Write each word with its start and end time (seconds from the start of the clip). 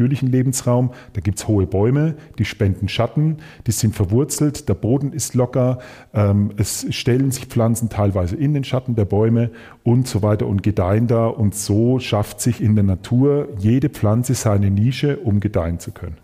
natürlichen 0.00 0.28
Lebensraum. 0.28 0.92
Da 1.12 1.20
gibt 1.20 1.38
es 1.38 1.46
hohe 1.46 1.66
Bäume, 1.66 2.14
die 2.38 2.46
spenden 2.46 2.88
Schatten, 2.88 3.36
die 3.66 3.72
sind 3.72 3.94
verwurzelt, 3.94 4.68
der 4.68 4.74
Boden 4.74 5.12
ist 5.12 5.34
locker, 5.34 5.78
ähm, 6.14 6.52
es 6.56 6.86
stellen 6.90 7.30
sich 7.30 7.46
Pflanzen 7.46 7.90
teilweise 7.90 8.36
in 8.36 8.54
den 8.54 8.64
Schatten 8.64 8.94
der 8.94 9.04
Bäume 9.04 9.50
und 9.84 10.08
so 10.08 10.22
weiter 10.22 10.46
und 10.46 10.62
gedeihen 10.62 11.06
da. 11.06 11.26
Und 11.26 11.54
so 11.54 11.98
schafft 11.98 12.40
sich 12.40 12.62
in 12.62 12.74
der 12.74 12.84
Natur 12.84 13.48
jede 13.58 13.90
Pflanze 13.90 14.34
seine 14.34 14.70
Nische, 14.70 15.18
um 15.18 15.40
gedeihen 15.40 15.78
zu 15.78 15.92
können. 15.92 16.16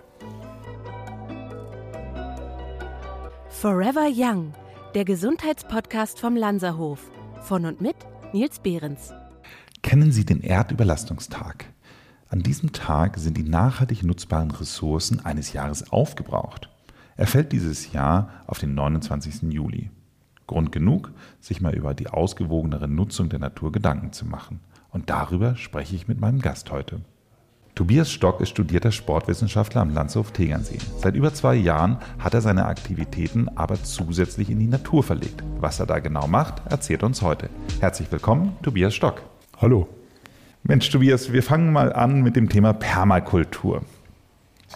Forever 3.50 4.08
Young, 4.10 4.52
der 4.94 5.04
Gesundheitspodcast 5.04 6.18
vom 6.18 6.36
Lanzerhof. 6.36 7.10
Von 7.42 7.66
und 7.66 7.80
mit 7.80 7.96
Nils 8.32 8.58
Behrens. 8.58 9.12
Kennen 9.82 10.10
Sie 10.10 10.24
den 10.24 10.40
Erdüberlastungstag? 10.40 11.66
An 12.28 12.42
diesem 12.42 12.72
Tag 12.72 13.18
sind 13.18 13.36
die 13.36 13.44
nachhaltig 13.44 14.02
nutzbaren 14.02 14.50
Ressourcen 14.50 15.24
eines 15.24 15.52
Jahres 15.52 15.92
aufgebraucht. 15.92 16.68
Er 17.16 17.28
fällt 17.28 17.52
dieses 17.52 17.92
Jahr 17.92 18.30
auf 18.48 18.58
den 18.58 18.74
29. 18.74 19.52
Juli. 19.52 19.90
Grund 20.48 20.72
genug, 20.72 21.12
sich 21.40 21.60
mal 21.60 21.74
über 21.74 21.94
die 21.94 22.08
ausgewogenere 22.08 22.88
Nutzung 22.88 23.28
der 23.28 23.38
Natur 23.38 23.70
Gedanken 23.70 24.12
zu 24.12 24.26
machen. 24.26 24.60
Und 24.90 25.08
darüber 25.08 25.54
spreche 25.54 25.94
ich 25.94 26.08
mit 26.08 26.20
meinem 26.20 26.40
Gast 26.40 26.72
heute. 26.72 27.00
Tobias 27.76 28.10
Stock 28.10 28.40
ist 28.40 28.48
studierter 28.48 28.90
Sportwissenschaftler 28.90 29.82
am 29.82 29.90
Landshof 29.90 30.32
Tegernsee. 30.32 30.78
Seit 30.98 31.14
über 31.14 31.32
zwei 31.32 31.54
Jahren 31.54 31.98
hat 32.18 32.34
er 32.34 32.40
seine 32.40 32.66
Aktivitäten 32.66 33.48
aber 33.54 33.82
zusätzlich 33.82 34.50
in 34.50 34.58
die 34.58 34.66
Natur 34.66 35.04
verlegt. 35.04 35.44
Was 35.60 35.78
er 35.78 35.86
da 35.86 36.00
genau 36.00 36.26
macht, 36.26 36.62
erzählt 36.70 37.04
uns 37.04 37.22
heute. 37.22 37.50
Herzlich 37.80 38.10
willkommen, 38.10 38.56
Tobias 38.62 38.94
Stock. 38.94 39.22
Hallo. 39.60 39.88
Mensch, 40.68 40.90
Tobias, 40.90 41.32
wir 41.32 41.42
fangen 41.42 41.72
mal 41.72 41.92
an 41.92 42.22
mit 42.22 42.34
dem 42.34 42.48
Thema 42.48 42.72
Permakultur. 42.72 43.82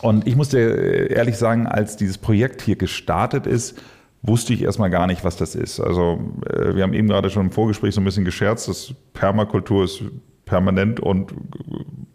Und 0.03 0.27
ich 0.27 0.37
musste 0.37 0.59
ehrlich 0.59 1.37
sagen, 1.37 1.67
als 1.67 1.97
dieses 1.97 2.17
Projekt 2.17 2.63
hier 2.63 2.77
gestartet 2.77 3.47
ist, 3.47 3.83
wusste 4.23 4.55
ich 4.55 4.63
erstmal 4.63 4.91
gar 4.91 5.09
nicht, 5.09 5.25
was 5.25 5.37
das 5.37 5.55
ist. 5.55 5.81
Also 5.81 6.21
äh, 6.49 6.77
wir 6.77 6.85
haben 6.85 6.93
eben 6.93 7.09
gerade 7.09 7.29
schon 7.31 7.47
im 7.47 7.53
Vorgespräch 7.53 7.95
so 7.95 8.01
ein 8.01 8.05
bisschen 8.05 8.25
gescherzt, 8.25 8.69
dass 8.69 8.95
Permakultur 9.15 9.85
ist 9.85 10.03
permanent 10.45 11.01
und 11.01 11.33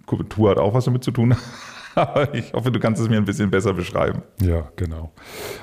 Kultur 0.06 0.52
hat 0.52 0.58
auch 0.58 0.74
was 0.74 0.86
damit 0.86 1.04
zu 1.04 1.12
tun. 1.12 1.36
Aber 1.96 2.34
ich 2.34 2.54
hoffe, 2.54 2.72
du 2.72 2.80
kannst 2.80 3.02
es 3.02 3.10
mir 3.10 3.18
ein 3.18 3.26
bisschen 3.26 3.50
besser 3.50 3.74
beschreiben. 3.74 4.22
Ja, 4.42 4.70
genau. 4.76 5.12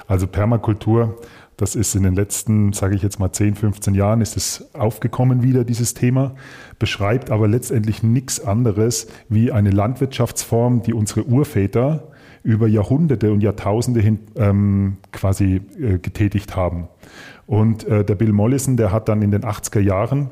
Also 0.06 0.26
Permakultur 0.26 1.18
das 1.62 1.76
ist 1.76 1.94
in 1.94 2.02
den 2.02 2.16
letzten, 2.16 2.72
sage 2.72 2.96
ich 2.96 3.02
jetzt 3.02 3.20
mal 3.20 3.30
10, 3.30 3.54
15 3.54 3.94
Jahren, 3.94 4.20
ist 4.20 4.36
es 4.36 4.74
aufgekommen 4.74 5.44
wieder, 5.44 5.62
dieses 5.62 5.94
Thema, 5.94 6.34
beschreibt 6.80 7.30
aber 7.30 7.46
letztendlich 7.46 8.02
nichts 8.02 8.44
anderes 8.44 9.06
wie 9.28 9.52
eine 9.52 9.70
Landwirtschaftsform, 9.70 10.82
die 10.82 10.92
unsere 10.92 11.22
Urväter 11.24 12.08
über 12.42 12.66
Jahrhunderte 12.66 13.30
und 13.30 13.42
Jahrtausende 13.42 14.00
hin 14.00 14.18
ähm, 14.34 14.96
quasi 15.12 15.60
äh, 15.80 15.98
getätigt 15.98 16.56
haben. 16.56 16.88
Und 17.46 17.84
äh, 17.84 18.04
der 18.04 18.16
Bill 18.16 18.32
Mollison, 18.32 18.76
der 18.76 18.90
hat 18.90 19.08
dann 19.08 19.22
in 19.22 19.30
den 19.30 19.42
80er 19.42 19.78
Jahren 19.78 20.30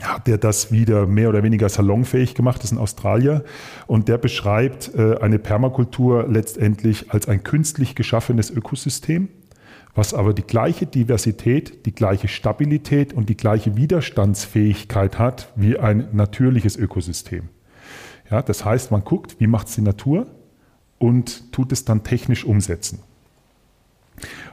hat 0.00 0.28
der 0.28 0.38
das 0.38 0.70
wieder 0.70 1.06
mehr 1.06 1.28
oder 1.28 1.42
weniger 1.42 1.68
salonfähig 1.68 2.36
gemacht, 2.36 2.58
das 2.58 2.66
ist 2.70 2.76
ein 2.76 2.78
Australier. 2.80 3.44
Und 3.88 4.06
der 4.08 4.18
beschreibt 4.18 4.94
äh, 4.94 5.16
eine 5.20 5.40
Permakultur 5.40 6.26
letztendlich 6.28 7.12
als 7.12 7.26
ein 7.26 7.42
künstlich 7.42 7.96
geschaffenes 7.96 8.50
Ökosystem, 8.50 9.28
was 9.98 10.14
aber 10.14 10.32
die 10.32 10.44
gleiche 10.44 10.86
Diversität, 10.86 11.84
die 11.84 11.92
gleiche 11.92 12.28
Stabilität 12.28 13.12
und 13.12 13.28
die 13.28 13.36
gleiche 13.36 13.76
Widerstandsfähigkeit 13.76 15.18
hat 15.18 15.52
wie 15.56 15.76
ein 15.76 16.10
natürliches 16.12 16.76
Ökosystem. 16.76 17.48
Ja, 18.30 18.40
das 18.40 18.64
heißt, 18.64 18.92
man 18.92 19.02
guckt, 19.02 19.40
wie 19.40 19.48
macht 19.48 19.66
es 19.66 19.74
die 19.74 19.82
Natur 19.82 20.28
und 20.98 21.50
tut 21.52 21.72
es 21.72 21.84
dann 21.84 22.04
technisch 22.04 22.44
umsetzen. 22.44 23.00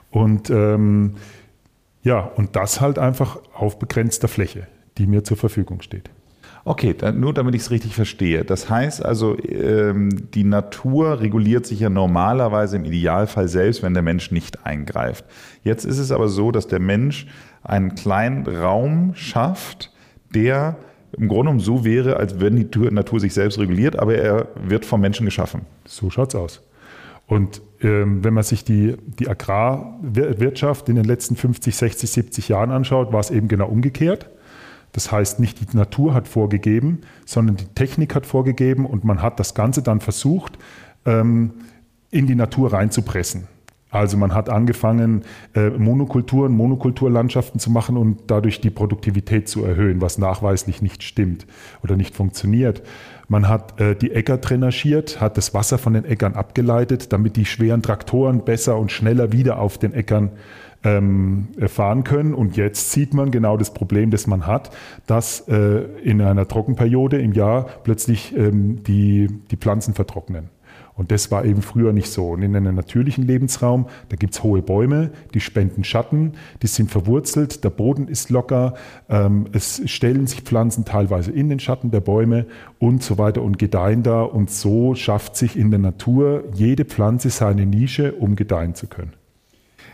Und 0.09 0.49
ähm, 0.49 1.17
ja, 2.01 2.21
und 2.21 2.55
das 2.55 2.81
halt 2.81 2.97
einfach 2.97 3.37
auf 3.53 3.77
begrenzter 3.77 4.27
Fläche, 4.27 4.65
die 4.97 5.05
mir 5.05 5.23
zur 5.23 5.37
Verfügung 5.37 5.83
steht. 5.83 6.09
Okay, 6.67 6.95
nur 7.13 7.31
damit 7.31 7.53
ich 7.53 7.61
es 7.61 7.69
richtig 7.69 7.93
verstehe. 7.93 8.43
Das 8.43 8.71
heißt 8.71 9.05
also, 9.05 9.37
ähm, 9.37 10.31
die 10.33 10.43
Natur 10.43 11.21
reguliert 11.21 11.67
sich 11.67 11.79
ja 11.81 11.89
normalerweise 11.89 12.77
im 12.77 12.85
Idealfall 12.85 13.47
selbst, 13.47 13.83
wenn 13.83 13.93
der 13.93 14.01
Mensch 14.01 14.31
nicht 14.31 14.65
eingreift. 14.65 15.25
Jetzt 15.63 15.85
ist 15.85 15.99
es 15.99 16.11
aber 16.11 16.27
so, 16.27 16.51
dass 16.51 16.65
der 16.65 16.79
Mensch 16.79 17.27
einen 17.61 17.93
kleinen 17.93 18.47
Raum 18.47 19.13
schafft, 19.13 19.93
der 20.33 20.77
im 21.15 21.27
Grunde 21.27 21.43
genommen 21.43 21.59
so 21.59 21.85
wäre, 21.85 22.17
als 22.17 22.39
wenn 22.39 22.55
die 22.55 22.79
Natur 22.89 23.19
sich 23.19 23.35
selbst 23.35 23.59
reguliert, 23.59 23.99
aber 23.99 24.15
er 24.15 24.47
wird 24.55 24.85
vom 24.85 25.01
Menschen 25.01 25.25
geschaffen. 25.25 25.61
So 25.85 26.09
schaut 26.09 26.29
es 26.29 26.35
aus. 26.35 26.63
Und 27.27 27.61
ähm, 27.81 28.23
wenn 28.23 28.33
man 28.33 28.43
sich 28.43 28.63
die, 28.63 28.95
die 29.19 29.29
Agrarwirtschaft 29.29 30.89
in 30.89 30.95
den 30.95 31.05
letzten 31.05 31.35
50, 31.35 31.75
60, 31.75 32.09
70 32.09 32.49
Jahren 32.49 32.71
anschaut, 32.71 33.13
war 33.13 33.19
es 33.19 33.29
eben 33.29 33.47
genau 33.47 33.67
umgekehrt. 33.67 34.31
Das 34.95 35.11
heißt, 35.11 35.41
nicht 35.41 35.59
die 35.59 35.75
Natur 35.75 36.13
hat 36.13 36.25
vorgegeben, 36.25 37.01
sondern 37.25 37.57
die 37.57 37.65
Technik 37.65 38.15
hat 38.15 38.25
vorgegeben 38.25 38.85
und 38.85 39.03
man 39.03 39.21
hat 39.21 39.41
das 39.41 39.53
Ganze 39.53 39.81
dann 39.81 39.99
versucht, 39.99 40.57
ähm, 41.05 41.51
in 42.11 42.27
die 42.27 42.35
Natur 42.35 42.71
reinzupressen. 42.71 43.49
Also 43.89 44.15
man 44.15 44.33
hat 44.33 44.47
angefangen, 44.49 45.23
äh, 45.53 45.69
Monokulturen, 45.69 46.53
Monokulturlandschaften 46.53 47.59
zu 47.59 47.71
machen 47.71 47.97
und 47.97 48.19
dadurch 48.27 48.61
die 48.61 48.69
Produktivität 48.69 49.49
zu 49.49 49.65
erhöhen, 49.65 49.99
was 49.99 50.17
nachweislich 50.17 50.81
nicht 50.81 51.03
stimmt 51.03 51.45
oder 51.83 51.97
nicht 51.97 52.15
funktioniert. 52.15 52.81
Man 53.27 53.49
hat 53.49 53.81
äh, 53.81 53.95
die 53.97 54.11
Äcker 54.11 54.37
drainagiert, 54.37 55.19
hat 55.19 55.35
das 55.35 55.53
Wasser 55.53 55.77
von 55.77 55.91
den 55.91 56.05
Äckern 56.05 56.35
abgeleitet, 56.35 57.11
damit 57.11 57.35
die 57.35 57.45
schweren 57.45 57.81
Traktoren 57.81 58.45
besser 58.45 58.77
und 58.77 58.93
schneller 58.93 59.33
wieder 59.33 59.59
auf 59.59 59.77
den 59.77 59.93
Äckern 59.93 60.31
ähm, 60.83 61.47
fahren 61.67 62.03
können. 62.03 62.33
Und 62.33 62.57
jetzt 62.57 62.91
sieht 62.91 63.13
man 63.13 63.31
genau 63.31 63.57
das 63.57 63.73
Problem, 63.73 64.11
das 64.11 64.27
man 64.27 64.45
hat, 64.45 64.71
dass 65.07 65.47
äh, 65.47 65.83
in 66.03 66.21
einer 66.21 66.47
Trockenperiode 66.47 67.17
im 67.17 67.33
Jahr 67.33 67.65
plötzlich 67.83 68.35
ähm, 68.35 68.83
die, 68.83 69.27
die 69.49 69.57
Pflanzen 69.57 69.93
vertrocknen. 69.93 70.49
Und 70.95 71.11
das 71.11 71.29
war 71.29 71.43
eben 71.43 71.61
früher 71.61 71.91
nicht 71.91 72.09
so. 72.09 72.29
Und 72.29 72.41
in 72.41 72.55
einem 72.55 72.75
natürlichen 72.75 73.25
Lebensraum, 73.25 73.87
da 74.09 74.15
gibt 74.15 74.33
es 74.33 74.43
hohe 74.43 74.61
Bäume, 74.61 75.11
die 75.33 75.41
spenden 75.41 75.83
Schatten, 75.83 76.33
die 76.61 76.67
sind 76.67 76.89
verwurzelt, 76.89 77.65
der 77.65 77.69
Boden 77.69 78.07
ist 78.07 78.29
locker, 78.29 78.75
ähm, 79.09 79.47
es 79.51 79.81
stellen 79.89 80.25
sich 80.25 80.41
Pflanzen 80.41 80.85
teilweise 80.85 81.31
in 81.31 81.49
den 81.49 81.59
Schatten 81.59 81.91
der 81.91 81.99
Bäume 81.99 82.45
und 82.79 83.03
so 83.03 83.17
weiter 83.17 83.41
und 83.41 83.59
gedeihen 83.59 84.03
da. 84.03 84.21
Und 84.21 84.49
so 84.49 84.95
schafft 84.95 85.35
sich 85.35 85.57
in 85.57 85.69
der 85.69 85.79
Natur 85.79 86.45
jede 86.53 86.85
Pflanze 86.85 87.29
seine 87.29 87.65
Nische, 87.65 88.13
um 88.13 88.37
gedeihen 88.37 88.73
zu 88.73 88.87
können. 88.87 89.24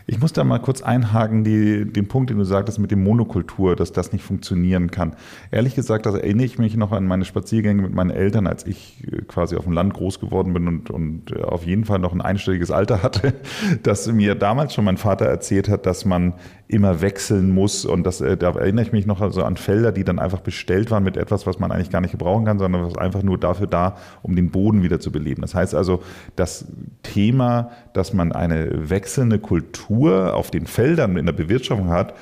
Ich 0.06 0.20
muss 0.20 0.32
da 0.32 0.44
mal 0.44 0.58
kurz 0.58 0.82
einhaken, 0.82 1.44
die, 1.44 1.84
den 1.84 2.08
Punkt, 2.08 2.30
den 2.30 2.38
du 2.38 2.44
sagtest 2.44 2.78
mit 2.78 2.90
dem 2.90 3.02
Monokultur, 3.02 3.76
dass 3.76 3.92
das 3.92 4.12
nicht 4.12 4.24
funktionieren 4.24 4.90
kann. 4.90 5.14
Ehrlich 5.50 5.74
gesagt, 5.74 6.06
das 6.06 6.14
erinnere 6.14 6.46
ich 6.46 6.58
mich 6.58 6.76
noch 6.76 6.92
an 6.92 7.06
meine 7.06 7.24
Spaziergänge 7.24 7.82
mit 7.82 7.94
meinen 7.94 8.10
Eltern, 8.10 8.46
als 8.46 8.66
ich 8.66 9.04
äh, 9.06 9.22
quasi 9.22 9.56
auf 9.56 9.64
dem 9.64 9.72
Land 9.72 9.94
groß 9.94 10.20
geworden 10.20 10.52
bin 10.52 10.68
und, 10.68 10.90
und 10.90 11.32
äh, 11.32 11.42
auf 11.42 11.66
jeden 11.66 11.84
Fall 11.84 11.98
noch 11.98 12.12
ein 12.12 12.20
einstelliges 12.20 12.70
Alter 12.70 13.02
hatte, 13.02 13.34
dass 13.82 14.10
mir 14.10 14.34
damals 14.34 14.74
schon 14.74 14.84
mein 14.84 14.96
Vater 14.96 15.26
erzählt 15.26 15.68
hat, 15.68 15.86
dass 15.86 16.04
man 16.04 16.34
immer 16.72 17.02
wechseln 17.02 17.50
muss. 17.50 17.84
Und 17.84 18.04
das, 18.04 18.20
äh, 18.20 18.36
da 18.36 18.50
erinnere 18.50 18.84
ich 18.84 18.92
mich 18.92 19.06
noch 19.06 19.20
also 19.20 19.44
an 19.44 19.56
Felder, 19.56 19.92
die 19.92 20.04
dann 20.04 20.18
einfach 20.18 20.40
bestellt 20.40 20.90
waren 20.90 21.04
mit 21.04 21.16
etwas, 21.16 21.46
was 21.46 21.58
man 21.58 21.70
eigentlich 21.70 21.90
gar 21.90 22.00
nicht 22.00 22.12
gebrauchen 22.12 22.44
kann, 22.44 22.58
sondern 22.58 22.84
was 22.84 22.96
einfach 22.96 23.22
nur 23.22 23.38
dafür 23.38 23.66
da, 23.66 23.96
um 24.22 24.34
den 24.34 24.50
Boden 24.50 24.82
wieder 24.82 24.98
zu 24.98 25.12
beleben. 25.12 25.42
Das 25.42 25.54
heißt 25.54 25.74
also, 25.74 26.02
das 26.34 26.66
Thema, 27.02 27.70
dass 27.92 28.14
man 28.14 28.32
eine 28.32 28.90
wechselnde 28.90 29.38
Kultur 29.38 30.34
auf 30.34 30.50
den 30.50 30.66
Feldern 30.66 31.16
in 31.16 31.26
der 31.26 31.32
Bewirtschaftung 31.32 31.90
hat, 31.90 32.14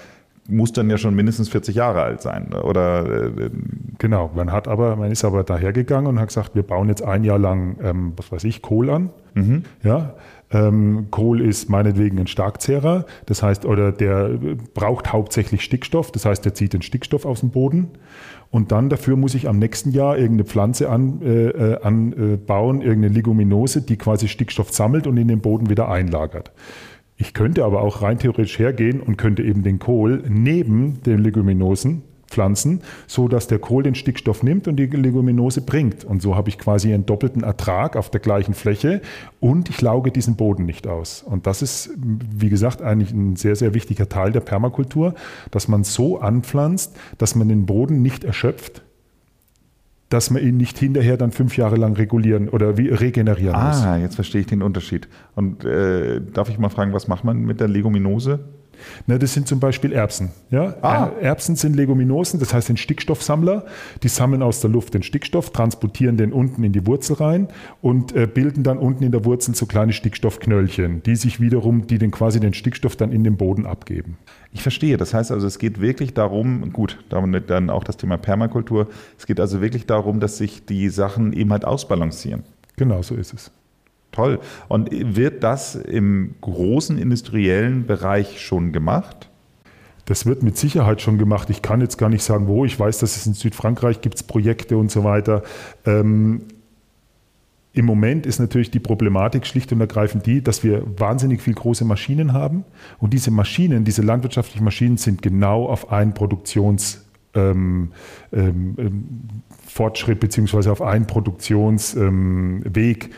muss 0.48 0.72
dann 0.72 0.90
ja 0.90 0.98
schon 0.98 1.14
mindestens 1.14 1.48
40 1.48 1.76
Jahre 1.76 2.02
alt 2.02 2.20
sein, 2.20 2.52
oder? 2.52 3.28
Äh, 3.28 3.50
genau, 3.98 4.30
man 4.34 4.50
hat 4.52 4.68
aber, 4.68 4.96
man 4.96 5.10
ist 5.10 5.24
aber 5.24 5.44
dahergegangen 5.44 6.08
und 6.08 6.18
hat 6.18 6.28
gesagt, 6.28 6.54
wir 6.54 6.62
bauen 6.62 6.88
jetzt 6.88 7.02
ein 7.02 7.24
Jahr 7.24 7.38
lang, 7.38 7.76
ähm, 7.82 8.12
was 8.16 8.32
weiß 8.32 8.44
ich, 8.44 8.62
Kohl 8.62 8.90
an. 8.90 9.10
Mhm. 9.34 9.62
Ja, 9.82 10.14
ähm, 10.52 11.08
Kohl 11.10 11.40
ist 11.40 11.68
meinetwegen 11.68 12.18
ein 12.18 12.26
Starkzehrer, 12.26 13.06
das 13.26 13.42
heißt, 13.42 13.64
oder 13.64 13.92
der 13.92 14.38
braucht 14.74 15.12
hauptsächlich 15.12 15.62
Stickstoff, 15.62 16.10
das 16.10 16.24
heißt, 16.24 16.44
der 16.44 16.54
zieht 16.54 16.72
den 16.72 16.82
Stickstoff 16.82 17.24
aus 17.24 17.40
dem 17.40 17.50
Boden. 17.50 17.90
Und 18.50 18.72
dann 18.72 18.88
dafür 18.88 19.16
muss 19.16 19.36
ich 19.36 19.48
am 19.48 19.60
nächsten 19.60 19.92
Jahr 19.92 20.16
irgendeine 20.16 20.44
Pflanze 20.44 20.90
an, 20.90 21.22
äh, 21.22 21.50
äh 21.50 21.82
anbauen, 21.82 22.82
irgendeine 22.82 23.14
Leguminose, 23.14 23.82
die 23.82 23.96
quasi 23.96 24.26
Stickstoff 24.26 24.72
sammelt 24.72 25.06
und 25.06 25.16
in 25.16 25.28
den 25.28 25.40
Boden 25.40 25.70
wieder 25.70 25.88
einlagert. 25.88 26.50
Ich 27.16 27.32
könnte 27.32 27.64
aber 27.64 27.82
auch 27.82 28.02
rein 28.02 28.18
theoretisch 28.18 28.58
hergehen 28.58 29.00
und 29.00 29.18
könnte 29.18 29.42
eben 29.42 29.62
den 29.62 29.78
Kohl 29.78 30.24
neben 30.28 31.02
den 31.02 31.18
Leguminosen 31.18 32.02
pflanzen, 32.30 32.80
so 33.06 33.28
dass 33.28 33.46
der 33.48 33.58
Kohl 33.58 33.82
den 33.82 33.94
Stickstoff 33.94 34.42
nimmt 34.42 34.68
und 34.68 34.76
die 34.76 34.86
Leguminose 34.86 35.60
bringt. 35.60 36.04
Und 36.04 36.22
so 36.22 36.36
habe 36.36 36.48
ich 36.48 36.58
quasi 36.58 36.94
einen 36.94 37.04
doppelten 37.04 37.42
Ertrag 37.42 37.96
auf 37.96 38.10
der 38.10 38.20
gleichen 38.20 38.54
Fläche 38.54 39.02
und 39.40 39.68
ich 39.68 39.80
lauge 39.82 40.10
diesen 40.10 40.36
Boden 40.36 40.64
nicht 40.64 40.86
aus. 40.86 41.22
Und 41.22 41.46
das 41.46 41.60
ist, 41.60 41.90
wie 41.96 42.48
gesagt, 42.48 42.80
eigentlich 42.80 43.12
ein 43.12 43.36
sehr, 43.36 43.56
sehr 43.56 43.74
wichtiger 43.74 44.08
Teil 44.08 44.32
der 44.32 44.40
Permakultur, 44.40 45.14
dass 45.50 45.68
man 45.68 45.84
so 45.84 46.20
anpflanzt, 46.20 46.96
dass 47.18 47.34
man 47.34 47.48
den 47.48 47.66
Boden 47.66 48.00
nicht 48.00 48.24
erschöpft, 48.24 48.82
dass 50.08 50.30
man 50.30 50.42
ihn 50.42 50.56
nicht 50.56 50.78
hinterher 50.78 51.16
dann 51.16 51.30
fünf 51.30 51.56
Jahre 51.56 51.76
lang 51.76 51.94
regulieren 51.94 52.48
oder 52.48 52.76
wie 52.76 52.88
regenerieren 52.88 53.54
ah, 53.54 53.68
muss. 53.68 53.82
Ah, 53.82 53.96
jetzt 53.96 54.16
verstehe 54.16 54.40
ich 54.40 54.48
den 54.48 54.62
Unterschied. 54.62 55.08
Und 55.36 55.64
äh, 55.64 56.20
darf 56.20 56.48
ich 56.48 56.58
mal 56.58 56.68
fragen, 56.68 56.92
was 56.92 57.06
macht 57.06 57.24
man 57.24 57.38
mit 57.38 57.60
der 57.60 57.68
Leguminose? 57.68 58.40
Na, 59.06 59.18
das 59.18 59.34
sind 59.34 59.46
zum 59.48 59.60
Beispiel 59.60 59.92
Erbsen. 59.92 60.30
Ja? 60.50 60.74
Ah. 60.82 61.10
Erbsen 61.20 61.56
sind 61.56 61.76
Leguminosen, 61.76 62.40
das 62.40 62.54
heißt 62.54 62.68
sind 62.68 62.78
Stickstoffsammler. 62.78 63.66
Die 64.02 64.08
sammeln 64.08 64.42
aus 64.42 64.60
der 64.60 64.70
Luft 64.70 64.94
den 64.94 65.02
Stickstoff, 65.02 65.50
transportieren 65.50 66.16
den 66.16 66.32
unten 66.32 66.64
in 66.64 66.72
die 66.72 66.86
Wurzel 66.86 67.14
rein 67.14 67.48
und 67.82 68.14
äh, 68.14 68.26
bilden 68.26 68.62
dann 68.62 68.78
unten 68.78 69.04
in 69.04 69.12
der 69.12 69.24
Wurzel 69.24 69.54
so 69.54 69.66
kleine 69.66 69.92
Stickstoffknöllchen, 69.92 71.02
die 71.02 71.16
sich 71.16 71.40
wiederum, 71.40 71.86
die 71.86 71.98
den 71.98 72.10
quasi 72.10 72.40
den 72.40 72.54
Stickstoff 72.54 72.96
dann 72.96 73.12
in 73.12 73.24
den 73.24 73.36
Boden 73.36 73.66
abgeben. 73.66 74.16
Ich 74.52 74.62
verstehe. 74.62 74.96
Das 74.96 75.14
heißt 75.14 75.30
also, 75.30 75.46
es 75.46 75.58
geht 75.58 75.80
wirklich 75.80 76.14
darum, 76.14 76.72
gut, 76.72 77.04
damit 77.08 77.50
dann 77.50 77.70
auch 77.70 77.84
das 77.84 77.96
Thema 77.96 78.16
Permakultur. 78.16 78.88
Es 79.18 79.26
geht 79.26 79.40
also 79.40 79.60
wirklich 79.60 79.86
darum, 79.86 80.20
dass 80.20 80.38
sich 80.38 80.64
die 80.66 80.88
Sachen 80.88 81.32
eben 81.32 81.52
halt 81.52 81.64
ausbalancieren. 81.64 82.44
Genau, 82.76 83.02
so 83.02 83.14
ist 83.14 83.34
es. 83.34 83.50
Toll. 84.12 84.40
Und 84.68 84.90
wird 84.90 85.44
das 85.44 85.76
im 85.76 86.34
großen 86.40 86.98
industriellen 86.98 87.86
Bereich 87.86 88.40
schon 88.40 88.72
gemacht? 88.72 89.30
Das 90.10 90.26
wird 90.26 90.42
mit 90.42 90.58
Sicherheit 90.58 91.00
schon 91.00 91.18
gemacht. 91.18 91.50
Ich 91.50 91.62
kann 91.62 91.80
jetzt 91.80 91.96
gar 91.96 92.08
nicht 92.08 92.24
sagen, 92.24 92.48
wo. 92.48 92.64
Ich 92.64 92.78
weiß, 92.78 92.98
dass 92.98 93.16
es 93.16 93.26
in 93.26 93.34
Südfrankreich 93.34 94.00
gibt 94.00 94.26
Projekte 94.26 94.76
und 94.76 94.90
so 94.90 95.04
weiter. 95.04 95.44
Ähm, 95.86 96.42
Im 97.72 97.84
Moment 97.84 98.26
ist 98.26 98.40
natürlich 98.40 98.72
die 98.72 98.80
Problematik 98.80 99.46
schlicht 99.46 99.70
und 99.72 99.80
ergreifend 99.80 100.26
die, 100.26 100.42
dass 100.42 100.64
wir 100.64 100.82
wahnsinnig 100.98 101.40
viel 101.40 101.54
große 101.54 101.84
Maschinen 101.84 102.32
haben. 102.32 102.64
Und 102.98 103.12
diese 103.12 103.30
Maschinen, 103.30 103.84
diese 103.84 104.02
landwirtschaftlichen 104.02 104.64
Maschinen 104.64 104.96
sind 104.96 105.22
genau 105.22 105.66
auf 105.66 105.92
einen 105.92 106.12
Produktions 106.12 107.06
ähm, 107.34 107.92
ähm, 108.32 108.74
ähm 108.78 109.28
beziehungsweise 110.18 110.72
auf 110.72 110.82
einen 110.82 111.06
Produktionsweg 111.06 113.04
ähm, 113.04 113.10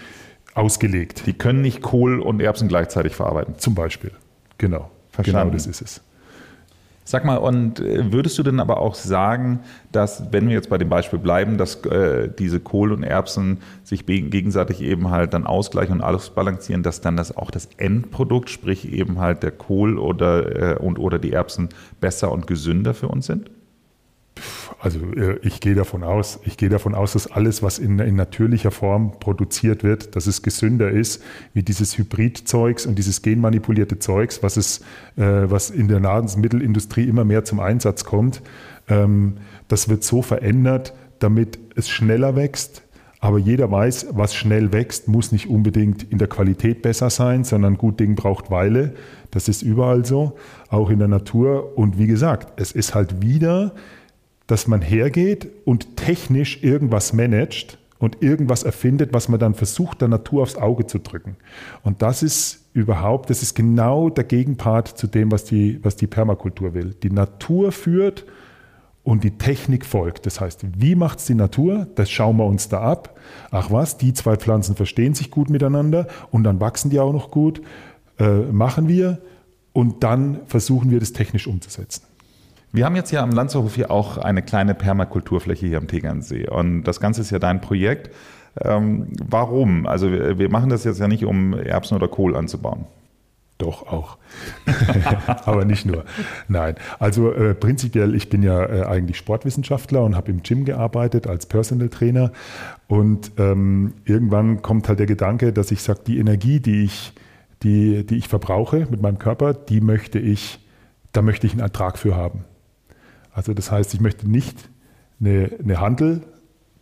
ausgelegt. 0.54 1.26
Die 1.26 1.32
können 1.32 1.62
nicht 1.62 1.82
Kohl 1.82 2.20
und 2.20 2.40
Erbsen 2.40 2.68
gleichzeitig 2.68 3.14
verarbeiten. 3.14 3.54
Zum 3.58 3.74
Beispiel. 3.74 4.12
Genau. 4.58 4.90
Verstanden. 5.10 5.50
Genau 5.50 5.54
das 5.54 5.66
ist 5.66 5.82
es. 5.82 6.02
Sag 7.04 7.24
mal, 7.24 7.36
und 7.36 7.80
äh, 7.80 8.12
würdest 8.12 8.38
du 8.38 8.44
denn 8.44 8.60
aber 8.60 8.78
auch 8.78 8.94
sagen, 8.94 9.60
dass, 9.90 10.32
wenn 10.32 10.46
wir 10.46 10.54
jetzt 10.54 10.70
bei 10.70 10.78
dem 10.78 10.88
Beispiel 10.88 11.18
bleiben, 11.18 11.58
dass 11.58 11.84
äh, 11.84 12.28
diese 12.28 12.60
Kohl 12.60 12.92
und 12.92 13.02
Erbsen 13.02 13.58
sich 13.82 14.06
gegenseitig 14.06 14.80
eben 14.80 15.10
halt 15.10 15.34
dann 15.34 15.44
ausgleichen 15.44 15.96
und 15.96 16.00
alles 16.00 16.30
balancieren, 16.30 16.84
dass 16.84 17.00
dann 17.00 17.16
das 17.16 17.36
auch 17.36 17.50
das 17.50 17.68
Endprodukt, 17.76 18.50
sprich 18.50 18.92
eben 18.92 19.18
halt 19.18 19.42
der 19.42 19.50
Kohl 19.50 19.98
oder, 19.98 20.74
äh, 20.74 20.78
und, 20.78 21.00
oder 21.00 21.18
die 21.18 21.32
Erbsen 21.32 21.70
besser 22.00 22.30
und 22.30 22.46
gesünder 22.46 22.94
für 22.94 23.08
uns 23.08 23.26
sind? 23.26 23.50
Also 24.78 25.00
äh, 25.16 25.38
ich 25.42 25.60
gehe 25.60 25.74
davon 25.74 26.02
aus, 26.02 26.40
ich 26.44 26.56
gehe 26.56 26.68
davon 26.68 26.94
aus, 26.94 27.12
dass 27.12 27.30
alles, 27.30 27.62
was 27.62 27.78
in, 27.78 27.98
in, 27.98 28.16
natürlicher 28.16 28.70
Form 28.70 29.18
produziert 29.18 29.84
wird, 29.84 30.16
dass 30.16 30.26
es 30.26 30.42
gesünder 30.42 30.90
ist, 30.90 31.22
wie 31.54 31.62
dieses 31.62 31.96
Hybridzeugs 31.98 32.86
und 32.86 32.96
dieses 32.96 33.22
genmanipulierte 33.22 33.98
Zeugs, 33.98 34.42
was 34.42 34.56
es, 34.56 34.80
äh, 35.16 35.22
was 35.24 35.70
in 35.70 35.88
der 35.88 36.00
Nahrungsmittelindustrie 36.00 37.04
immer 37.04 37.24
mehr 37.24 37.44
zum 37.44 37.60
Einsatz 37.60 38.04
kommt. 38.04 38.42
Ähm, 38.88 39.34
das 39.68 39.88
wird 39.88 40.04
so 40.04 40.22
verändert, 40.22 40.94
damit 41.18 41.58
es 41.76 41.88
schneller 41.88 42.36
wächst. 42.36 42.82
Aber 43.20 43.38
jeder 43.38 43.70
weiß, 43.70 44.08
was 44.10 44.34
schnell 44.34 44.72
wächst, 44.72 45.06
muss 45.06 45.30
nicht 45.30 45.48
unbedingt 45.48 46.02
in 46.02 46.18
der 46.18 46.26
Qualität 46.26 46.82
besser 46.82 47.08
sein, 47.08 47.44
sondern 47.44 47.78
gut 47.78 48.00
Ding 48.00 48.16
braucht 48.16 48.50
Weile. 48.50 48.94
Das 49.30 49.46
ist 49.46 49.62
überall 49.62 50.04
so, 50.04 50.36
auch 50.70 50.90
in 50.90 50.98
der 50.98 51.06
Natur. 51.06 51.78
Und 51.78 51.98
wie 51.98 52.08
gesagt, 52.08 52.60
es 52.60 52.72
ist 52.72 52.96
halt 52.96 53.22
wieder 53.22 53.74
dass 54.46 54.66
man 54.66 54.82
hergeht 54.82 55.48
und 55.64 55.96
technisch 55.96 56.62
irgendwas 56.62 57.12
managt 57.12 57.78
und 57.98 58.20
irgendwas 58.20 58.64
erfindet, 58.64 59.12
was 59.12 59.28
man 59.28 59.38
dann 59.38 59.54
versucht, 59.54 60.00
der 60.00 60.08
Natur 60.08 60.42
aufs 60.42 60.56
Auge 60.56 60.86
zu 60.86 60.98
drücken. 60.98 61.36
Und 61.84 62.02
das 62.02 62.22
ist 62.22 62.64
überhaupt, 62.72 63.30
das 63.30 63.42
ist 63.42 63.54
genau 63.54 64.10
der 64.10 64.24
Gegenpart 64.24 64.88
zu 64.88 65.06
dem, 65.06 65.30
was 65.30 65.44
die, 65.44 65.78
was 65.84 65.94
die 65.96 66.06
Permakultur 66.08 66.74
will. 66.74 66.94
Die 67.02 67.10
Natur 67.10 67.70
führt 67.70 68.24
und 69.04 69.24
die 69.24 69.38
Technik 69.38 69.84
folgt. 69.84 70.26
Das 70.26 70.40
heißt, 70.40 70.64
wie 70.76 70.94
macht 70.94 71.18
es 71.18 71.26
die 71.26 71.34
Natur? 71.34 71.86
Das 71.94 72.10
schauen 72.10 72.36
wir 72.36 72.46
uns 72.46 72.68
da 72.68 72.80
ab. 72.80 73.18
Ach 73.50 73.70
was, 73.70 73.98
die 73.98 74.12
zwei 74.12 74.36
Pflanzen 74.36 74.74
verstehen 74.74 75.14
sich 75.14 75.30
gut 75.30 75.50
miteinander 75.50 76.06
und 76.30 76.44
dann 76.44 76.60
wachsen 76.60 76.90
die 76.90 77.00
auch 77.00 77.12
noch 77.12 77.30
gut. 77.30 77.62
Äh, 78.18 78.40
machen 78.52 78.88
wir 78.88 79.18
und 79.72 80.02
dann 80.04 80.40
versuchen 80.46 80.90
wir 80.90 81.00
das 81.00 81.12
technisch 81.12 81.46
umzusetzen. 81.46 82.02
Wir 82.72 82.86
haben 82.86 82.96
jetzt 82.96 83.10
hier 83.10 83.22
am 83.22 83.32
Lanzerhof 83.32 83.74
hier 83.74 83.90
auch 83.90 84.16
eine 84.16 84.42
kleine 84.42 84.74
Permakulturfläche 84.74 85.66
hier 85.66 85.76
am 85.76 85.88
Tegernsee. 85.88 86.48
Und 86.48 86.84
das 86.84 87.00
Ganze 87.00 87.20
ist 87.20 87.30
ja 87.30 87.38
dein 87.38 87.60
Projekt. 87.60 88.10
Ähm, 88.60 89.08
warum? 89.22 89.86
Also 89.86 90.10
wir, 90.10 90.38
wir 90.38 90.50
machen 90.50 90.70
das 90.70 90.84
jetzt 90.84 90.98
ja 90.98 91.06
nicht, 91.06 91.24
um 91.26 91.52
Erbsen 91.52 91.96
oder 91.96 92.08
Kohl 92.08 92.34
anzubauen. 92.34 92.86
Doch, 93.58 93.86
auch. 93.86 94.16
Aber 95.44 95.66
nicht 95.66 95.84
nur. 95.84 96.04
Nein. 96.48 96.74
Also 96.98 97.32
äh, 97.32 97.54
prinzipiell, 97.54 98.14
ich 98.14 98.30
bin 98.30 98.42
ja 98.42 98.64
äh, 98.64 98.84
eigentlich 98.86 99.18
Sportwissenschaftler 99.18 100.02
und 100.02 100.16
habe 100.16 100.30
im 100.30 100.42
Gym 100.42 100.64
gearbeitet 100.64 101.26
als 101.26 101.44
Personal 101.46 101.90
Trainer. 101.90 102.32
Und 102.88 103.32
ähm, 103.36 103.92
irgendwann 104.06 104.62
kommt 104.62 104.88
halt 104.88 104.98
der 104.98 105.06
Gedanke, 105.06 105.52
dass 105.52 105.70
ich 105.70 105.82
sage, 105.82 106.00
die 106.06 106.18
Energie, 106.18 106.58
die 106.58 106.84
ich, 106.84 107.12
die, 107.62 108.04
die 108.06 108.16
ich 108.16 108.28
verbrauche 108.28 108.86
mit 108.90 109.02
meinem 109.02 109.18
Körper, 109.18 109.52
die 109.52 109.82
möchte 109.82 110.18
ich, 110.18 110.58
da 111.12 111.20
möchte 111.20 111.46
ich 111.46 111.52
einen 111.52 111.60
Ertrag 111.60 111.98
für 111.98 112.16
haben. 112.16 112.46
Also 113.32 113.54
das 113.54 113.70
heißt, 113.70 113.94
ich 113.94 114.00
möchte 114.00 114.30
nicht 114.30 114.70
eine, 115.20 115.50
eine 115.62 115.80
Handel 115.80 116.22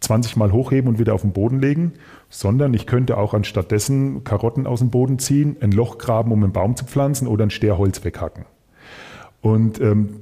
20 0.00 0.36
Mal 0.36 0.52
hochheben 0.52 0.88
und 0.88 0.98
wieder 0.98 1.14
auf 1.14 1.22
den 1.22 1.32
Boden 1.32 1.60
legen, 1.60 1.92
sondern 2.28 2.74
ich 2.74 2.86
könnte 2.86 3.16
auch 3.16 3.34
anstattdessen 3.34 4.24
Karotten 4.24 4.66
aus 4.66 4.80
dem 4.80 4.90
Boden 4.90 5.18
ziehen, 5.18 5.56
ein 5.60 5.72
Loch 5.72 5.98
graben, 5.98 6.32
um 6.32 6.42
einen 6.42 6.52
Baum 6.52 6.74
zu 6.74 6.86
pflanzen 6.86 7.28
oder 7.28 7.44
ein 7.44 7.50
Sterholz 7.50 8.02
weghacken. 8.02 8.46
Und 9.42 9.80
ähm, 9.80 10.20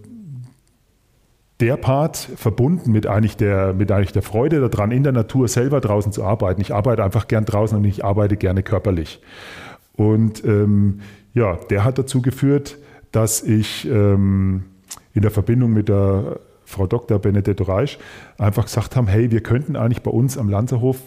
der 1.60 1.76
Part 1.76 2.16
verbunden 2.16 2.92
mit 2.92 3.06
eigentlich, 3.06 3.36
der, 3.36 3.72
mit 3.72 3.90
eigentlich 3.90 4.12
der 4.12 4.22
Freude 4.22 4.68
daran, 4.68 4.90
in 4.90 5.02
der 5.02 5.12
Natur 5.12 5.48
selber 5.48 5.80
draußen 5.80 6.12
zu 6.12 6.24
arbeiten. 6.24 6.60
Ich 6.60 6.72
arbeite 6.72 7.02
einfach 7.02 7.26
gern 7.26 7.44
draußen 7.44 7.76
und 7.78 7.84
ich 7.84 8.04
arbeite 8.04 8.36
gerne 8.36 8.62
körperlich. 8.62 9.20
Und 9.96 10.44
ähm, 10.44 11.00
ja, 11.34 11.56
der 11.70 11.84
hat 11.84 11.98
dazu 11.98 12.22
geführt, 12.22 12.78
dass 13.10 13.42
ich 13.42 13.88
ähm, 13.90 14.64
in 15.18 15.22
der 15.22 15.32
Verbindung 15.32 15.72
mit 15.72 15.88
der 15.88 16.38
Frau 16.64 16.86
Dr. 16.86 17.18
Benedetto 17.18 17.64
Reich 17.64 17.98
einfach 18.38 18.66
gesagt 18.66 18.94
haben, 18.94 19.08
hey, 19.08 19.32
wir 19.32 19.42
könnten 19.42 19.74
eigentlich 19.74 20.02
bei 20.02 20.12
uns 20.12 20.38
am 20.38 20.48
Lanzerhof 20.48 20.98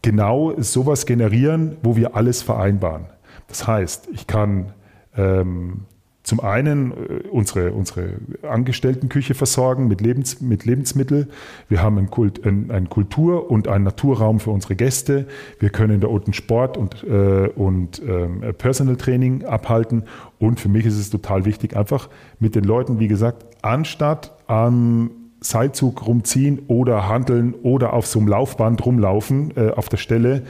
genau 0.00 0.54
sowas 0.60 1.06
generieren, 1.06 1.76
wo 1.82 1.96
wir 1.96 2.14
alles 2.14 2.42
vereinbaren. 2.42 3.06
Das 3.48 3.66
heißt, 3.66 4.08
ich 4.12 4.28
kann 4.28 4.72
ähm, 5.16 5.86
zum 6.26 6.40
einen 6.40 6.90
äh, 6.90 7.28
unsere, 7.30 7.72
unsere 7.72 8.14
Angestelltenküche 8.42 9.34
versorgen 9.34 9.86
mit, 9.86 10.00
Lebens, 10.00 10.40
mit 10.40 10.64
Lebensmitteln. 10.64 11.28
Wir 11.68 11.82
haben 11.82 11.96
einen, 11.98 12.10
Kult, 12.10 12.44
einen, 12.44 12.88
Kultur- 12.88 13.48
und 13.48 13.68
einen 13.68 13.84
Naturraum 13.84 14.40
für 14.40 14.50
unsere 14.50 14.74
Gäste. 14.74 15.26
Wir 15.60 15.70
können 15.70 16.00
da 16.00 16.08
unten 16.08 16.32
Sport 16.32 16.76
und, 16.76 17.04
äh, 17.04 17.48
und 17.54 18.02
äh, 18.02 18.52
Personal 18.52 18.96
Training 18.96 19.44
abhalten. 19.44 20.02
Und 20.40 20.58
für 20.58 20.68
mich 20.68 20.84
ist 20.84 20.98
es 20.98 21.10
total 21.10 21.44
wichtig, 21.44 21.76
einfach 21.76 22.08
mit 22.40 22.56
den 22.56 22.64
Leuten, 22.64 22.98
wie 22.98 23.08
gesagt, 23.08 23.46
anstatt 23.62 24.36
am 24.48 25.12
Seilzug 25.40 26.08
rumziehen 26.08 26.62
oder 26.66 27.08
handeln 27.08 27.54
oder 27.54 27.92
auf 27.92 28.06
so 28.06 28.18
einem 28.18 28.26
Laufband 28.26 28.84
rumlaufen 28.84 29.52
äh, 29.56 29.70
auf 29.70 29.88
der 29.88 29.98
Stelle, 29.98 30.42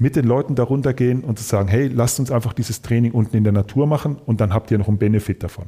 mit 0.00 0.16
den 0.16 0.24
Leuten 0.24 0.54
darunter 0.54 0.94
gehen 0.94 1.22
und 1.22 1.38
zu 1.38 1.44
sagen, 1.44 1.68
hey, 1.68 1.86
lasst 1.86 2.18
uns 2.18 2.30
einfach 2.30 2.54
dieses 2.54 2.80
Training 2.80 3.12
unten 3.12 3.36
in 3.36 3.44
der 3.44 3.52
Natur 3.52 3.86
machen 3.86 4.16
und 4.16 4.40
dann 4.40 4.54
habt 4.54 4.70
ihr 4.70 4.78
noch 4.78 4.88
einen 4.88 4.98
Benefit 4.98 5.42
davon. 5.42 5.66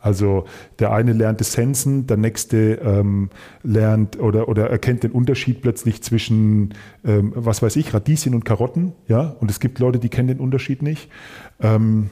Also 0.00 0.44
der 0.80 0.92
eine 0.92 1.12
lernt 1.12 1.40
Essenzen, 1.40 2.08
der 2.08 2.16
nächste 2.16 2.74
ähm, 2.74 3.30
lernt 3.62 4.18
oder, 4.20 4.48
oder 4.48 4.68
erkennt 4.68 5.04
den 5.04 5.12
Unterschied 5.12 5.62
plötzlich 5.62 6.02
zwischen, 6.02 6.74
ähm, 7.04 7.32
was 7.36 7.62
weiß 7.62 7.76
ich, 7.76 7.94
Radieschen 7.94 8.34
und 8.34 8.44
Karotten. 8.44 8.92
Ja? 9.06 9.36
Und 9.40 9.50
es 9.50 9.60
gibt 9.60 9.78
Leute, 9.78 10.00
die 10.00 10.08
kennen 10.08 10.28
den 10.28 10.40
Unterschied 10.40 10.82
nicht. 10.82 11.08
Ähm, 11.60 12.10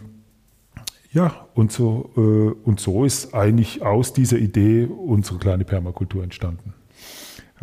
ja, 1.13 1.47
und 1.55 1.73
so, 1.73 2.11
äh, 2.17 2.69
und 2.69 2.79
so 2.79 3.05
ist 3.05 3.35
eigentlich 3.35 3.83
aus 3.83 4.13
dieser 4.13 4.39
Idee 4.39 4.85
unsere 4.87 5.39
kleine 5.39 5.65
Permakultur 5.65 6.23
entstanden. 6.23 6.75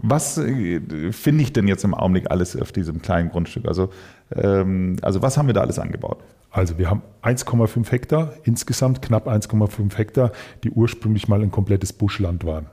Was 0.01 0.37
äh, 0.37 0.81
finde 1.11 1.43
ich 1.43 1.53
denn 1.53 1.67
jetzt 1.67 1.83
im 1.83 1.93
Augenblick 1.93 2.29
alles 2.31 2.59
auf 2.59 2.71
diesem 2.71 3.01
kleinen 3.01 3.29
Grundstück? 3.29 3.67
Also, 3.67 3.89
ähm, 4.35 4.97
also 5.01 5.21
was 5.21 5.37
haben 5.37 5.47
wir 5.47 5.53
da 5.53 5.61
alles 5.61 5.79
angebaut? 5.79 6.19
Also 6.49 6.77
wir 6.77 6.89
haben 6.89 7.01
1,5 7.23 7.89
Hektar, 7.91 8.33
insgesamt 8.43 9.01
knapp 9.01 9.27
1,5 9.27 9.95
Hektar, 9.95 10.31
die 10.63 10.71
ursprünglich 10.71 11.27
mal 11.27 11.41
ein 11.41 11.51
komplettes 11.51 11.93
Buschland 11.93 12.43
waren. 12.45 12.65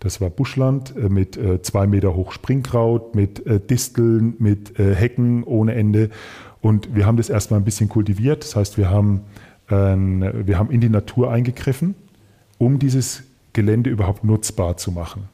Das 0.00 0.20
war 0.20 0.30
Buschland 0.30 0.94
äh, 0.96 1.08
mit 1.08 1.36
äh, 1.36 1.60
zwei 1.60 1.86
Meter 1.86 2.14
hoch 2.14 2.32
Springkraut, 2.32 3.14
mit 3.14 3.42
Disteln, 3.70 4.34
mit 4.38 4.78
Hecken 4.78 5.42
ohne 5.44 5.74
Ende. 5.74 6.10
Und 6.60 6.94
wir 6.94 7.06
haben 7.06 7.16
das 7.16 7.28
erstmal 7.28 7.60
ein 7.60 7.64
bisschen 7.64 7.88
kultiviert. 7.88 8.44
Das 8.44 8.56
heißt, 8.56 8.78
wir 8.78 8.90
haben, 8.90 9.22
wir 9.68 10.58
haben 10.58 10.70
in 10.70 10.80
die 10.80 10.88
Natur 10.88 11.30
eingegriffen, 11.30 11.94
um 12.58 12.78
dieses 12.78 13.22
Gelände 13.52 13.90
überhaupt 13.90 14.24
nutzbar 14.24 14.76
zu 14.76 14.90
machen. 14.90 15.28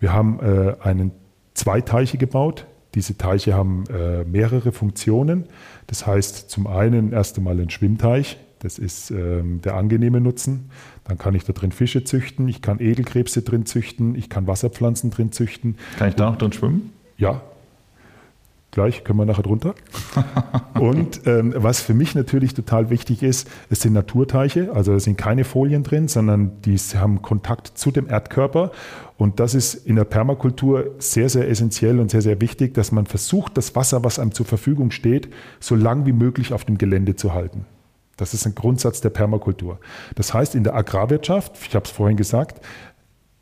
Wir 0.00 0.12
haben 0.12 0.40
äh, 0.40 0.76
einen 0.80 1.12
zwei 1.54 1.80
Teiche 1.80 2.18
gebaut. 2.18 2.66
Diese 2.94 3.18
Teiche 3.18 3.54
haben 3.54 3.84
äh, 3.90 4.24
mehrere 4.24 4.72
Funktionen. 4.72 5.44
Das 5.86 6.06
heißt, 6.06 6.50
zum 6.50 6.66
einen 6.66 7.12
erst 7.12 7.36
einmal 7.36 7.60
ein 7.60 7.70
Schwimmteich, 7.70 8.38
das 8.60 8.78
ist 8.78 9.10
ähm, 9.10 9.60
der 9.62 9.74
angenehme 9.74 10.20
Nutzen. 10.20 10.70
Dann 11.04 11.18
kann 11.18 11.34
ich 11.34 11.44
da 11.44 11.52
drin 11.52 11.72
Fische 11.72 12.04
züchten, 12.04 12.48
ich 12.48 12.62
kann 12.62 12.80
Edelkrebse 12.80 13.42
drin 13.42 13.66
züchten, 13.66 14.14
ich 14.14 14.28
kann 14.28 14.46
Wasserpflanzen 14.46 15.10
drin 15.10 15.32
züchten. 15.32 15.76
Kann 15.98 16.08
ich 16.08 16.14
da 16.14 16.30
noch 16.30 16.38
drin 16.38 16.52
schwimmen? 16.52 16.92
Ja, 17.16 17.42
Gleich 18.78 19.02
können 19.02 19.18
wir 19.18 19.26
nachher 19.26 19.42
drunter. 19.42 19.74
Und 20.78 21.26
ähm, 21.26 21.52
was 21.56 21.80
für 21.80 21.94
mich 21.94 22.14
natürlich 22.14 22.54
total 22.54 22.90
wichtig 22.90 23.24
ist, 23.24 23.50
es 23.70 23.80
sind 23.80 23.92
Naturteiche, 23.92 24.70
also 24.72 24.94
es 24.94 25.02
sind 25.02 25.18
keine 25.18 25.42
Folien 25.42 25.82
drin, 25.82 26.06
sondern 26.06 26.62
die 26.62 26.76
haben 26.76 27.20
Kontakt 27.20 27.76
zu 27.76 27.90
dem 27.90 28.08
Erdkörper. 28.08 28.70
Und 29.16 29.40
das 29.40 29.56
ist 29.56 29.74
in 29.74 29.96
der 29.96 30.04
Permakultur 30.04 30.94
sehr, 30.98 31.28
sehr 31.28 31.48
essentiell 31.50 31.98
und 31.98 32.12
sehr, 32.12 32.22
sehr 32.22 32.40
wichtig, 32.40 32.72
dass 32.74 32.92
man 32.92 33.06
versucht, 33.06 33.56
das 33.56 33.74
Wasser, 33.74 34.04
was 34.04 34.20
einem 34.20 34.30
zur 34.30 34.46
Verfügung 34.46 34.92
steht, 34.92 35.28
so 35.58 35.74
lang 35.74 36.06
wie 36.06 36.12
möglich 36.12 36.52
auf 36.52 36.64
dem 36.64 36.78
Gelände 36.78 37.16
zu 37.16 37.34
halten. 37.34 37.66
Das 38.16 38.32
ist 38.32 38.46
ein 38.46 38.54
Grundsatz 38.54 39.00
der 39.00 39.10
Permakultur. 39.10 39.80
Das 40.14 40.32
heißt, 40.32 40.54
in 40.54 40.62
der 40.62 40.76
Agrarwirtschaft, 40.76 41.56
ich 41.66 41.74
habe 41.74 41.84
es 41.84 41.90
vorhin 41.90 42.16
gesagt, 42.16 42.64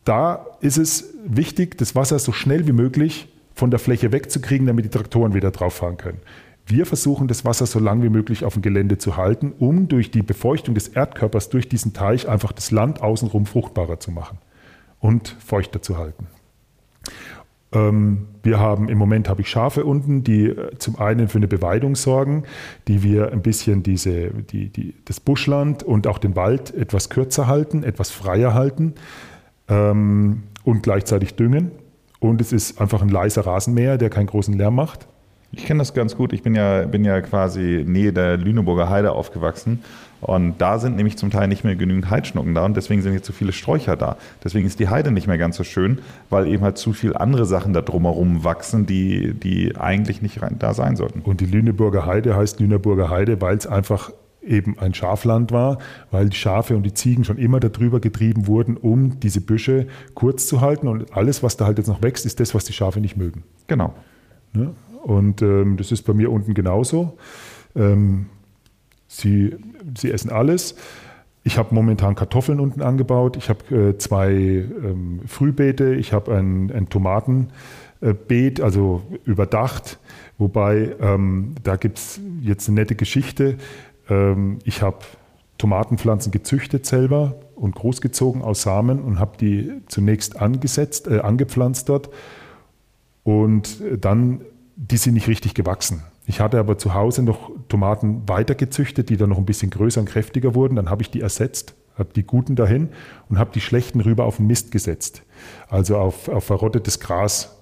da 0.05 0.47
ist 0.63 0.79
es 0.79 1.13
wichtig, 1.27 1.77
das 1.77 1.95
Wasser 1.95 2.19
so 2.19 2.33
schnell 2.33 2.67
wie 2.67 2.73
möglich 2.73 3.29
von 3.57 3.71
der 3.71 3.81
Fläche 3.81 4.13
wegzukriegen, 4.13 4.67
damit 4.67 4.85
die 4.85 4.91
Traktoren 4.91 5.35
wieder 5.35 5.51
drauf 5.51 5.75
fahren 5.75 5.97
können. 5.97 6.21
Wir 6.67 6.85
versuchen, 6.85 7.27
das 7.27 7.45
Wasser 7.45 7.65
so 7.65 7.79
lang 7.79 8.03
wie 8.03 8.11
möglich 8.11 8.45
auf 8.45 8.53
dem 8.53 8.63
Gelände 8.63 8.99
zu 8.99 9.17
halten, 9.17 9.53
um 9.59 9.89
durch 9.89 10.11
die 10.11 10.23
Befeuchtung 10.23 10.75
des 10.75 10.89
Erdkörpers 10.89 11.49
durch 11.49 11.69
diesen 11.69 11.93
Teich 11.93 12.29
einfach 12.29 12.53
das 12.53 12.71
Land 12.71 13.03
außenrum 13.03 13.47
fruchtbarer 13.47 13.99
zu 13.99 14.11
machen 14.11 14.39
und 15.01 15.29
feuchter 15.29 15.81
zu 15.81 15.97
halten. 15.97 16.27
Ähm, 17.73 18.27
wir 18.43 18.59
haben 18.59 18.89
im 18.89 18.99
Moment 18.99 19.29
habe 19.29 19.41
ich 19.41 19.49
Schafe 19.49 19.85
unten, 19.85 20.23
die 20.23 20.49
äh, 20.49 20.77
zum 20.79 20.99
einen 20.99 21.29
für 21.29 21.39
eine 21.39 21.49
Beweidung 21.49 21.97
sorgen, 21.97 22.43
die 22.89 23.03
wir 23.03 23.33
ein 23.33 23.43
bisschen 23.43 23.83
diese, 23.83 24.31
die, 24.31 24.69
die, 24.69 24.95
das 25.05 25.19
Buschland 25.19 25.83
und 25.83 26.07
auch 26.07 26.19
den 26.19 26.37
Wald 26.37 26.75
etwas 26.75 27.09
kürzer 27.09 27.47
halten, 27.47 27.85
etwas 27.85 28.11
freier 28.11 28.53
halten 28.53 28.95
ähm, 29.69 30.43
und 30.65 30.83
gleichzeitig 30.83 31.37
düngen. 31.37 31.71
Und 32.29 32.41
es 32.41 32.53
ist 32.53 32.81
einfach 32.81 33.03
ein 33.03 33.09
leiser 33.09 33.47
Rasenmäher, 33.47 33.99
der 33.99 34.11
keinen 34.11 34.27
großen 34.27 34.55
Lärm 34.55 34.75
macht. 34.75 35.07
Ich 35.53 35.65
kenne 35.65 35.79
das 35.79 35.95
ganz 35.95 36.17
gut. 36.17 36.33
Ich 36.33 36.43
bin 36.43 36.55
ja, 36.55 36.83
bin 36.83 37.05
ja 37.05 37.21
quasi 37.21 37.85
Nähe 37.87 38.13
der 38.13 38.37
Lüneburger 38.37 38.91
Heide 38.91 39.13
aufgewachsen. 39.13 39.83
Und 40.21 40.59
da 40.59 40.79
sind 40.79 40.97
nämlich 40.97 41.19
zum 41.19 41.31
Teil 41.31 41.47
nicht 41.47 41.63
mehr 41.63 41.77
genügend 41.77 42.11
Heidschnucken 42.11 42.55
da 42.55 42.65
und 42.65 42.77
deswegen 42.77 43.03
sind 43.03 43.13
jetzt 43.13 43.27
so 43.27 43.33
viele 43.33 43.53
Sträucher 43.53 43.97
da. 43.97 44.17
Deswegen 44.43 44.67
ist 44.67 44.81
die 44.81 44.89
Heide 44.89 45.13
nicht 45.13 45.27
mehr 45.27 45.39
ganz 45.39 45.57
so 45.57 45.65
schön, 45.65 45.99
weil 46.31 46.47
eben 46.49 46.63
halt 46.65 46.79
zu 46.79 46.95
viele 46.95 47.21
andere 47.21 47.45
Sachen 47.45 47.73
da 47.73 47.83
drumherum 47.83 48.43
wachsen, 48.43 48.87
die, 48.87 49.35
die 49.35 49.77
eigentlich 49.77 50.23
nicht 50.23 50.41
da 50.59 50.75
sein 50.75 50.97
sollten. 50.97 51.21
Und 51.21 51.41
die 51.41 51.47
Lüneburger 51.47 52.07
Heide 52.07 52.35
heißt 52.35 52.61
Lüneburger 52.61 53.11
Heide, 53.11 53.41
weil 53.41 53.57
es 53.57 53.67
einfach 53.67 54.11
eben 54.47 54.79
ein 54.79 54.95
Schafland 54.95 55.53
war, 55.53 55.79
weil 56.11 56.29
die 56.29 56.37
Schafe 56.37 56.77
und 56.77 56.85
die 56.85 56.95
Ziegen 56.95 57.25
schon 57.25 57.39
immer 57.39 57.61
darüber 57.61 58.01
getrieben 58.01 58.47
wurden, 58.47 58.77
um 58.77 59.21
diese 59.21 59.41
Büsche 59.41 59.87
kurz 60.15 60.47
zu 60.47 60.61
halten. 60.61 60.89
Und 60.89 61.17
alles, 61.17 61.43
was 61.43 61.57
da 61.57 61.67
halt 61.67 61.79
jetzt 61.79 61.89
noch 61.89 62.03
wächst, 62.03 62.27
ist 62.27 62.41
das, 62.41 62.55
was 62.55 62.65
die 62.65 62.73
Schafe 62.73 63.01
nicht 63.01 63.17
mögen. 63.17 63.43
Genau. 63.67 63.95
Ne? 64.53 64.73
Und 65.03 65.43
ähm, 65.43 65.77
das 65.77 65.93
ist 65.93 66.03
bei 66.03 66.15
mir 66.15 66.33
unten 66.33 66.55
genauso. 66.55 67.17
Ähm, 67.75 68.27
sie, 69.07 69.55
sie 69.97 70.11
essen 70.11 70.31
alles. 70.31 70.75
Ich 71.45 71.59
habe 71.59 71.73
momentan 71.73 72.17
Kartoffeln 72.17 72.59
unten 72.59 72.83
angebaut. 72.83 73.37
Ich 73.37 73.49
habe 73.49 73.91
äh, 73.91 73.99
zwei 73.99 74.33
ähm, 74.33 75.21
Frühbeete. 75.27 75.95
Ich 75.95 76.13
habe 76.13 76.35
ein, 76.35 76.73
ein 76.73 76.89
Tomatenbeet, 76.89 78.61
also 78.61 79.03
überdacht. 79.25 80.01
Wobei, 80.39 80.97
ähm, 81.01 81.55
da 81.63 81.77
gibt 81.77 81.99
es 81.99 82.21
jetzt 82.43 82.69
eine 82.69 82.81
nette 82.81 82.97
Geschichte. 82.97 83.59
Ähm, 84.09 84.59
ich 84.65 84.83
habe 84.83 84.99
Tomatenpflanzen 85.59 86.33
gezüchtet 86.33 86.87
selber 86.87 87.37
und 87.55 87.75
großgezogen 87.75 88.43
aus 88.43 88.63
Samen 88.63 89.01
und 89.01 89.19
habe 89.19 89.37
die 89.39 89.73
zunächst 89.87 90.41
angesetzt, 90.41 91.09
äh, 91.09 91.21
angepflanzt 91.21 91.89
dort. 91.89 92.11
Und 93.25 93.83
dann, 94.01 94.43
die 94.77 94.99
sind 94.99 95.15
nicht 95.15 95.27
richtig 95.27 95.55
gewachsen. 95.55 96.03
Ich 96.27 96.41
hatte 96.41 96.59
aber 96.59 96.77
zu 96.77 96.95
Hause 96.95 97.23
noch 97.23 97.51
Tomaten 97.69 98.29
weitergezüchtet, 98.29 99.09
die 99.09 99.17
dann 99.17 99.31
noch 99.31 99.39
ein 99.39 99.47
bisschen 99.47 99.71
größer 99.71 100.01
und 100.01 100.07
kräftiger 100.07 100.55
wurden. 100.55 100.77
Dann 100.77 100.91
habe 100.91 101.03
ich 101.03 101.11
die 101.11 101.21
ersetzt, 101.21 101.75
habe 101.97 102.11
die 102.15 102.25
guten 102.25 102.57
dahin 102.57 102.89
und 103.29 103.39
habe 103.39 103.51
die 103.55 103.61
schlechten 103.61 104.01
rüber 104.01 104.25
auf 104.25 104.37
den 104.37 104.47
Mist 104.47 104.73
gesetzt. 104.73 105.23
Also 105.69 105.97
auf, 105.97 106.29
auf 106.29 106.45
verrottetes 106.45 107.01
Gras. 107.01 107.57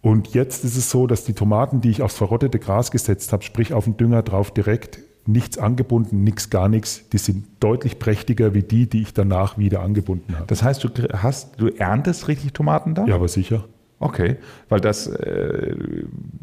Und 0.00 0.34
jetzt 0.34 0.64
ist 0.64 0.76
es 0.76 0.90
so, 0.90 1.06
dass 1.06 1.24
die 1.24 1.34
Tomaten, 1.34 1.80
die 1.80 1.90
ich 1.90 2.02
aufs 2.02 2.16
verrottete 2.16 2.58
Gras 2.58 2.90
gesetzt 2.90 3.32
habe, 3.32 3.42
sprich 3.42 3.72
auf 3.74 3.84
den 3.84 3.96
Dünger 3.96 4.22
drauf 4.22 4.50
direkt, 4.50 5.00
nichts 5.26 5.58
angebunden, 5.58 6.24
nichts, 6.24 6.50
gar 6.50 6.68
nichts, 6.68 7.08
die 7.10 7.18
sind 7.18 7.46
deutlich 7.60 7.98
prächtiger 7.98 8.54
wie 8.54 8.62
die, 8.62 8.88
die 8.88 9.02
ich 9.02 9.14
danach 9.14 9.58
wieder 9.58 9.80
angebunden 9.80 10.34
habe. 10.34 10.46
Das 10.46 10.62
heißt, 10.62 10.84
du 10.84 10.88
hast, 11.12 11.60
du 11.60 11.68
erntest 11.68 12.28
richtig 12.28 12.52
Tomaten 12.52 12.94
da? 12.94 13.06
Ja, 13.06 13.14
aber 13.14 13.28
sicher. 13.28 13.64
Okay, 14.00 14.36
weil 14.68 14.80
das, 14.80 15.06
äh, 15.06 15.76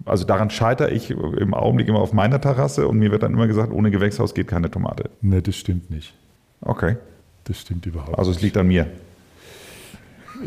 also 0.06 0.26
daran 0.26 0.50
scheitere 0.50 0.90
ich 0.90 1.12
im 1.12 1.54
Augenblick 1.54 1.88
immer 1.88 2.00
auf 2.00 2.14
meiner 2.14 2.42
Terrasse 2.42 2.88
und 2.88 2.98
mir 2.98 3.12
wird 3.12 3.24
dann 3.24 3.34
immer 3.34 3.48
gesagt, 3.48 3.72
ohne 3.72 3.92
Gewächshaus 3.92 4.34
geht 4.34 4.48
keine 4.48 4.72
Tomate. 4.72 5.10
Nee, 5.22 5.42
das 5.42 5.56
stimmt 5.58 5.92
nicht. 5.92 6.16
Okay. 6.62 6.96
Das 7.44 7.60
stimmt 7.60 7.86
überhaupt 7.86 8.18
Also 8.18 8.32
es 8.32 8.42
liegt 8.42 8.58
an 8.58 8.68
mir. 8.68 8.88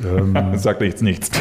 Ähm, 0.02 0.36
Sagt 0.56 0.82
jetzt 0.82 1.02
nichts. 1.02 1.30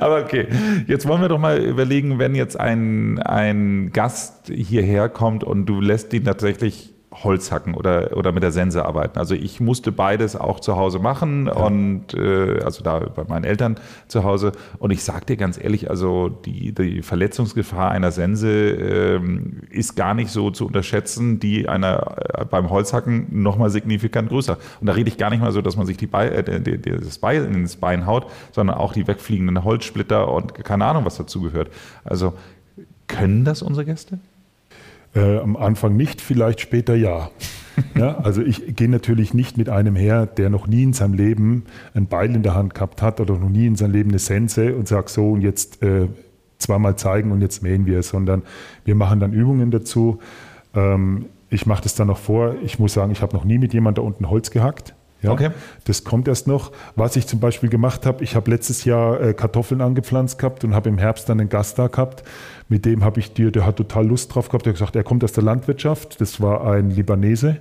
Aber 0.00 0.22
okay, 0.22 0.48
jetzt 0.86 1.06
wollen 1.06 1.20
wir 1.20 1.28
doch 1.28 1.38
mal 1.38 1.58
überlegen, 1.58 2.18
wenn 2.18 2.34
jetzt 2.34 2.58
ein, 2.58 3.18
ein 3.20 3.90
Gast 3.92 4.50
hierher 4.52 5.08
kommt 5.08 5.44
und 5.44 5.66
du 5.66 5.80
lässt 5.80 6.12
ihn 6.12 6.24
tatsächlich 6.24 6.94
Holz 7.24 7.50
hacken 7.50 7.74
oder, 7.74 8.16
oder 8.16 8.32
mit 8.32 8.42
der 8.42 8.52
Sense 8.52 8.84
arbeiten. 8.84 9.18
Also 9.18 9.34
ich 9.34 9.60
musste 9.60 9.92
beides 9.92 10.36
auch 10.36 10.60
zu 10.60 10.76
Hause 10.76 10.98
machen 10.98 11.46
ja. 11.46 11.52
und 11.52 12.14
äh, 12.14 12.60
also 12.62 12.82
da 12.82 12.98
bei 12.98 13.24
meinen 13.24 13.44
Eltern 13.44 13.76
zu 14.08 14.24
Hause. 14.24 14.52
Und 14.78 14.90
ich 14.90 15.02
sage 15.02 15.26
dir 15.26 15.36
ganz 15.36 15.62
ehrlich, 15.62 15.90
also 15.90 16.28
die, 16.28 16.72
die 16.72 17.02
Verletzungsgefahr 17.02 17.90
einer 17.90 18.12
Sense 18.12 18.48
äh, 18.48 19.20
ist 19.70 19.96
gar 19.96 20.14
nicht 20.14 20.30
so 20.30 20.50
zu 20.50 20.66
unterschätzen, 20.66 21.40
die 21.40 21.68
einer 21.68 22.16
äh, 22.34 22.44
beim 22.44 22.70
Holzhacken 22.70 23.42
nochmal 23.42 23.70
signifikant 23.70 24.28
größer. 24.28 24.58
Und 24.80 24.86
da 24.86 24.92
rede 24.92 25.08
ich 25.08 25.18
gar 25.18 25.30
nicht 25.30 25.40
mal 25.40 25.52
so, 25.52 25.62
dass 25.62 25.76
man 25.76 25.86
sich 25.86 25.96
die 25.96 26.06
Beil, 26.06 26.32
äh, 26.32 26.60
die, 26.60 26.78
die, 26.78 26.90
das 26.90 27.18
Beil 27.18 27.44
ins 27.44 27.76
Bein 27.76 28.06
haut, 28.06 28.26
sondern 28.52 28.76
auch 28.76 28.92
die 28.92 29.06
wegfliegenden 29.06 29.64
Holzsplitter 29.64 30.32
und 30.32 30.54
keine 30.54 30.84
Ahnung, 30.84 31.04
was 31.04 31.16
dazugehört. 31.16 31.70
Also 32.04 32.34
können 33.06 33.44
das 33.44 33.62
unsere 33.62 33.84
Gäste? 33.86 34.18
Äh, 35.16 35.38
am 35.38 35.56
Anfang 35.56 35.96
nicht, 35.96 36.20
vielleicht 36.20 36.60
später 36.60 36.94
ja. 36.94 37.30
ja. 37.94 38.18
Also 38.18 38.42
ich 38.42 38.76
gehe 38.76 38.88
natürlich 38.88 39.32
nicht 39.34 39.56
mit 39.56 39.68
einem 39.68 39.96
her, 39.96 40.26
der 40.26 40.50
noch 40.50 40.66
nie 40.66 40.82
in 40.82 40.92
seinem 40.92 41.14
Leben 41.14 41.64
ein 41.94 42.06
Beil 42.06 42.34
in 42.34 42.42
der 42.42 42.54
Hand 42.54 42.74
gehabt 42.74 43.00
hat 43.02 43.20
oder 43.20 43.38
noch 43.38 43.48
nie 43.48 43.66
in 43.66 43.76
seinem 43.76 43.92
Leben 43.92 44.10
eine 44.10 44.18
Sense 44.18 44.74
und 44.76 44.86
sage 44.86 45.08
so 45.08 45.32
und 45.32 45.40
jetzt 45.40 45.82
äh, 45.82 46.08
zweimal 46.58 46.96
zeigen 46.96 47.32
und 47.32 47.40
jetzt 47.40 47.62
mähen 47.62 47.86
wir, 47.86 48.02
sondern 48.02 48.42
wir 48.84 48.94
machen 48.94 49.20
dann 49.20 49.32
Übungen 49.32 49.70
dazu. 49.70 50.18
Ähm, 50.74 51.26
ich 51.48 51.64
mache 51.64 51.82
das 51.82 51.94
dann 51.94 52.08
noch 52.08 52.18
vor. 52.18 52.56
Ich 52.62 52.78
muss 52.78 52.92
sagen, 52.92 53.12
ich 53.12 53.22
habe 53.22 53.34
noch 53.34 53.44
nie 53.44 53.58
mit 53.58 53.72
jemandem 53.72 54.02
da 54.02 54.06
unten 54.06 54.28
Holz 54.28 54.50
gehackt. 54.50 54.94
Ja, 55.26 55.32
okay. 55.32 55.50
Das 55.84 56.04
kommt 56.04 56.28
erst 56.28 56.46
noch. 56.46 56.72
Was 56.94 57.16
ich 57.16 57.26
zum 57.26 57.40
Beispiel 57.40 57.68
gemacht 57.68 58.06
habe, 58.06 58.24
ich 58.24 58.34
habe 58.34 58.50
letztes 58.50 58.84
Jahr 58.84 59.20
äh, 59.20 59.34
Kartoffeln 59.34 59.80
angepflanzt 59.80 60.38
gehabt 60.38 60.64
und 60.64 60.74
habe 60.74 60.88
im 60.88 60.98
Herbst 60.98 61.28
dann 61.28 61.40
einen 61.40 61.48
Gast 61.48 61.78
da 61.78 61.88
gehabt. 61.88 62.22
Mit 62.68 62.84
dem 62.84 63.04
habe 63.04 63.20
ich 63.20 63.32
dir, 63.32 63.52
der 63.52 63.64
hat 63.64 63.76
total 63.76 64.06
Lust 64.06 64.34
drauf 64.34 64.48
gehabt. 64.48 64.66
Der 64.66 64.72
hat 64.72 64.78
gesagt, 64.78 64.96
er 64.96 65.04
kommt 65.04 65.22
aus 65.22 65.32
der 65.32 65.44
Landwirtschaft. 65.44 66.20
Das 66.20 66.40
war 66.40 66.66
ein 66.66 66.90
Libanese. 66.90 67.58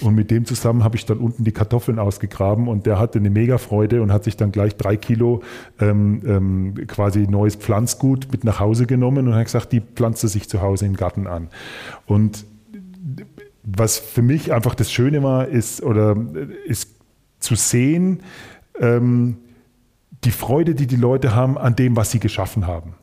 Und 0.00 0.14
mit 0.14 0.30
dem 0.30 0.44
zusammen 0.44 0.84
habe 0.84 0.96
ich 0.96 1.06
dann 1.06 1.18
unten 1.18 1.44
die 1.44 1.52
Kartoffeln 1.52 1.98
ausgegraben 1.98 2.68
und 2.68 2.86
der 2.86 2.98
hatte 2.98 3.18
eine 3.18 3.30
mega 3.30 3.58
Freude 3.58 4.02
und 4.02 4.12
hat 4.12 4.24
sich 4.24 4.36
dann 4.36 4.52
gleich 4.52 4.76
drei 4.76 4.96
Kilo 4.96 5.42
ähm, 5.80 6.22
ähm, 6.26 6.74
quasi 6.86 7.26
neues 7.26 7.56
Pflanzgut 7.56 8.28
mit 8.32 8.44
nach 8.44 8.60
Hause 8.60 8.86
genommen 8.86 9.28
und 9.28 9.34
hat 9.34 9.44
gesagt, 9.44 9.72
die 9.72 9.80
pflanzt 9.80 10.22
er 10.24 10.28
sich 10.28 10.48
zu 10.48 10.60
Hause 10.60 10.86
im 10.86 10.96
Garten 10.96 11.26
an. 11.26 11.48
Und 12.06 12.44
was 13.64 13.98
für 13.98 14.22
mich 14.22 14.52
einfach 14.52 14.74
das 14.74 14.92
Schöne 14.92 15.22
war, 15.22 15.48
ist, 15.48 15.82
oder 15.82 16.16
ist 16.66 16.93
zu 17.44 17.54
sehen, 17.54 18.22
ähm, 18.80 19.36
die 20.24 20.30
Freude, 20.30 20.74
die 20.74 20.86
die 20.86 20.96
Leute 20.96 21.34
haben 21.34 21.58
an 21.58 21.76
dem, 21.76 21.96
was 21.96 22.10
sie 22.10 22.18
geschaffen 22.18 22.66
haben. 22.66 22.94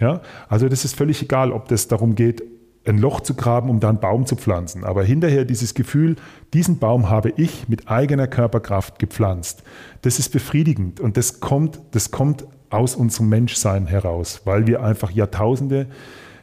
Ja? 0.00 0.22
Also 0.48 0.68
das 0.68 0.84
ist 0.84 0.96
völlig 0.96 1.22
egal, 1.22 1.52
ob 1.52 1.68
das 1.68 1.88
darum 1.88 2.14
geht, 2.14 2.42
ein 2.86 2.98
Loch 2.98 3.20
zu 3.20 3.34
graben, 3.34 3.70
um 3.70 3.80
da 3.80 3.88
einen 3.88 4.00
Baum 4.00 4.26
zu 4.26 4.36
pflanzen. 4.36 4.84
Aber 4.84 5.04
hinterher 5.04 5.44
dieses 5.44 5.74
Gefühl, 5.74 6.16
diesen 6.52 6.78
Baum 6.78 7.08
habe 7.08 7.32
ich 7.36 7.68
mit 7.68 7.88
eigener 7.88 8.26
Körperkraft 8.26 8.98
gepflanzt. 8.98 9.62
Das 10.02 10.18
ist 10.18 10.30
befriedigend 10.30 11.00
und 11.00 11.16
das 11.16 11.40
kommt, 11.40 11.80
das 11.92 12.10
kommt 12.10 12.44
aus 12.70 12.94
unserem 12.94 13.28
Menschsein 13.28 13.86
heraus, 13.86 14.42
weil 14.44 14.66
wir 14.66 14.82
einfach 14.82 15.10
Jahrtausende 15.10 15.86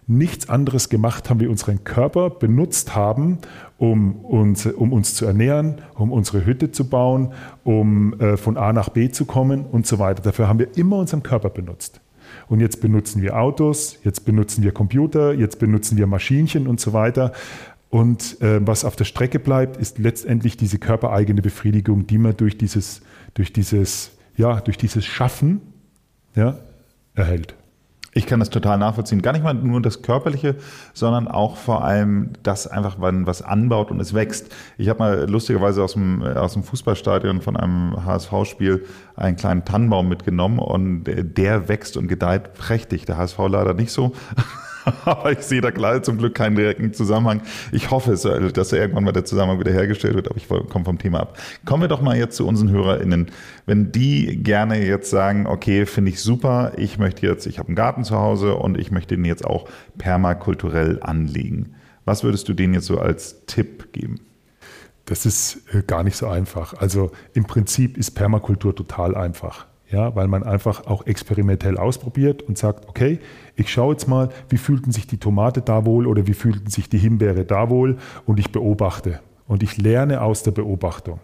nichts 0.08 0.50
anderes 0.50 0.90
gemacht 0.90 1.30
haben, 1.30 1.40
wie 1.40 1.48
unseren 1.48 1.84
Körper 1.84 2.30
benutzt 2.30 2.96
haben, 2.96 3.40
um 3.78 4.26
uns, 4.26 4.66
um 4.66 4.94
uns 4.94 5.16
zu 5.16 5.26
ernähren, 5.26 5.82
um 5.96 6.12
unsere 6.12 6.46
Hütte 6.46 6.72
zu 6.72 6.90
bauen, 6.90 7.34
um 7.64 8.20
äh, 8.20 8.38
von 8.38 8.58
A 8.58 8.74
nach 8.74 8.90
B 8.90 9.10
zu 9.10 9.26
kommen 9.26 9.66
und 9.66 9.88
so 9.88 10.00
weiter. 10.00 10.22
Dafür 10.22 10.48
haben 10.48 10.60
wir 10.60 10.78
immer 10.78 10.98
unseren 10.98 11.24
Körper 11.24 11.50
benutzt. 11.50 12.02
Und 12.48 12.60
jetzt 12.60 12.82
benutzen 12.82 13.22
wir 13.22 13.38
Autos, 13.38 14.00
jetzt 14.04 14.26
benutzen 14.26 14.64
wir 14.64 14.72
Computer, 14.72 15.34
jetzt 15.34 15.60
benutzen 15.60 15.98
wir 15.98 16.08
Maschinchen 16.08 16.68
und 16.68 16.80
so 16.80 16.94
weiter. 16.94 17.32
Und 17.90 18.42
äh, 18.42 18.66
was 18.66 18.86
auf 18.86 18.96
der 18.96 19.06
Strecke 19.06 19.40
bleibt, 19.40 19.78
ist 19.78 20.00
letztendlich 20.00 20.58
diese 20.58 20.80
körpereigene 20.80 21.42
Befriedigung, 21.42 22.08
die 22.08 22.18
man 22.18 22.36
durch 22.38 22.58
dieses, 22.58 23.02
durch 23.34 23.52
dieses, 23.52 24.12
ja, 24.38 24.62
durch 24.62 24.78
dieses 24.78 25.06
Schaffen 25.06 25.62
ja, 26.36 26.58
erhält. 27.16 27.56
Ich 28.14 28.26
kann 28.26 28.40
das 28.40 28.50
total 28.50 28.78
nachvollziehen. 28.78 29.22
Gar 29.22 29.32
nicht 29.34 29.44
mal 29.44 29.54
nur 29.54 29.82
das 29.82 30.02
Körperliche, 30.02 30.56
sondern 30.94 31.30
auch 31.30 31.56
vor 31.56 31.84
allem 31.84 32.32
das 32.44 32.68
einfach, 32.68 33.00
wenn 33.00 33.26
was 33.26 33.42
anbaut 33.42 33.90
und 33.90 34.02
es 34.02 34.14
wächst. 34.14 34.54
Ich 34.78 34.90
habe 34.90 35.00
mal 35.00 35.30
lustigerweise 35.30 35.82
aus 35.82 35.94
dem, 35.94 36.22
aus 36.22 36.54
dem 36.54 36.64
Fußballstadion 36.64 37.42
von 37.42 37.56
einem 37.56 38.06
HSV-Spiel 38.06 38.86
einen 39.16 39.38
kleinen 39.38 39.64
Tannenbaum 39.64 40.10
mitgenommen 40.10 40.60
und 40.60 41.06
der 41.06 41.70
wächst 41.70 41.96
und 41.96 42.08
gedeiht 42.08 42.54
prächtig. 42.54 43.06
Der 43.06 43.18
HSV 43.18 43.38
leider 43.48 43.74
nicht 43.74 43.92
so. 43.92 44.12
aber 45.06 45.32
ich 45.32 45.40
sehe 45.40 45.62
da 45.62 45.72
klar 45.72 46.02
zum 46.04 46.18
Glück 46.18 46.36
keinen 46.36 46.56
direkten 46.56 46.94
Zusammenhang. 46.94 47.42
Ich 47.72 47.92
hoffe, 47.92 48.14
es, 48.14 48.22
dass 48.22 48.72
irgendwann 48.72 49.04
mal 49.04 49.12
der 49.12 49.26
Zusammenhang 49.26 49.60
wieder 49.60 49.72
hergestellt 49.72 50.16
wird, 50.16 50.30
aber 50.30 50.38
ich 50.38 50.48
komme 50.48 50.86
vom 50.86 50.98
Thema 50.98 51.22
ab. 51.22 51.38
Kommen 51.66 51.84
wir 51.84 51.88
doch 51.88 52.02
mal 52.02 52.18
jetzt 52.18 52.36
zu 52.36 52.48
unseren 52.48 52.70
HörerInnen. 52.70 53.32
Wenn 53.66 53.92
die 53.92 54.42
gerne 54.42 54.86
jetzt 54.86 55.10
sagen, 55.10 55.48
okay, 55.48 55.86
finde 55.86 56.12
ich 56.12 56.22
super, 56.22 56.74
ich 56.78 56.98
möchte 56.98 57.26
jetzt, 57.26 57.46
ich 57.46 57.60
habe 57.60 57.70
einen 57.70 57.76
Garten 57.76 58.04
zu 58.04 58.18
Hause 58.18 58.56
und 58.56 58.78
ich 58.78 58.92
möchte 58.92 59.16
den 59.16 59.26
jetzt 59.26 59.46
auch 59.46 59.68
permakulturell 59.98 61.00
anlegen. 61.02 61.76
Was 62.06 62.24
würdest 62.24 62.50
du 62.50 62.54
denen 62.54 62.74
jetzt 62.74 62.88
so 62.88 63.00
als 63.00 63.46
Tipp 63.46 63.94
geben? 63.94 64.22
Das 65.06 65.26
ist 65.26 65.64
äh, 65.74 65.84
gar 65.86 66.04
nicht 66.04 66.16
so 66.16 66.28
einfach. 66.28 66.74
Also 66.74 67.12
im 67.34 67.46
Prinzip 67.46 67.98
ist 67.98 68.12
Permakultur 68.12 68.76
total 68.76 69.16
einfach 69.16 69.68
ja, 69.92 70.16
weil 70.16 70.28
man 70.28 70.44
einfach 70.44 70.88
auch 70.88 71.06
experimentell 71.06 71.78
ausprobiert 71.78 72.42
und 72.42 72.58
sagt, 72.58 72.88
okay, 72.88 73.20
ich 73.56 73.72
schaue 73.72 73.94
jetzt 73.94 74.08
mal, 74.08 74.30
wie 74.50 74.58
fühlten 74.58 74.92
sich 74.92 75.08
die 75.08 75.18
Tomate 75.18 75.62
da 75.62 75.86
wohl 75.86 76.08
oder 76.08 76.28
wie 76.28 76.34
fühlten 76.34 76.70
sich 76.70 76.90
die 76.90 76.98
Himbeere 76.98 77.46
da 77.46 77.70
wohl 77.70 77.98
und 78.26 78.40
ich 78.40 78.52
beobachte 78.52 79.20
und 79.48 79.64
ich 79.64 79.78
lerne 79.78 80.22
aus 80.22 80.44
der 80.44 80.52
Beobachtung. 80.52 81.20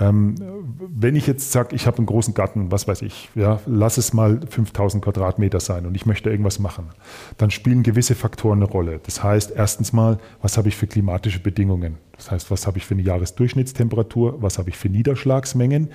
Ähm, 0.00 0.36
wenn 0.78 1.16
ich 1.16 1.26
jetzt 1.26 1.50
sage, 1.50 1.74
ich 1.74 1.88
habe 1.88 1.98
einen 1.98 2.06
großen 2.06 2.32
Garten, 2.32 2.70
was 2.70 2.86
weiß 2.86 3.02
ich, 3.02 3.30
ja, 3.34 3.60
lass 3.66 3.98
es 3.98 4.12
mal 4.12 4.40
5000 4.48 5.02
Quadratmeter 5.02 5.58
sein 5.58 5.86
und 5.86 5.96
ich 5.96 6.06
möchte 6.06 6.30
irgendwas 6.30 6.60
machen, 6.60 6.90
dann 7.36 7.50
spielen 7.50 7.82
gewisse 7.82 8.14
Faktoren 8.14 8.62
eine 8.62 8.70
Rolle. 8.70 9.00
Das 9.04 9.24
heißt, 9.24 9.50
erstens 9.56 9.92
mal, 9.92 10.18
was 10.40 10.56
habe 10.56 10.68
ich 10.68 10.76
für 10.76 10.86
klimatische 10.86 11.40
Bedingungen? 11.40 11.96
Das 12.16 12.30
heißt, 12.30 12.50
was 12.52 12.68
habe 12.68 12.78
ich 12.78 12.86
für 12.86 12.94
eine 12.94 13.02
Jahresdurchschnittstemperatur? 13.02 14.40
Was 14.40 14.58
habe 14.58 14.70
ich 14.70 14.76
für 14.76 14.88
Niederschlagsmengen? 14.88 15.90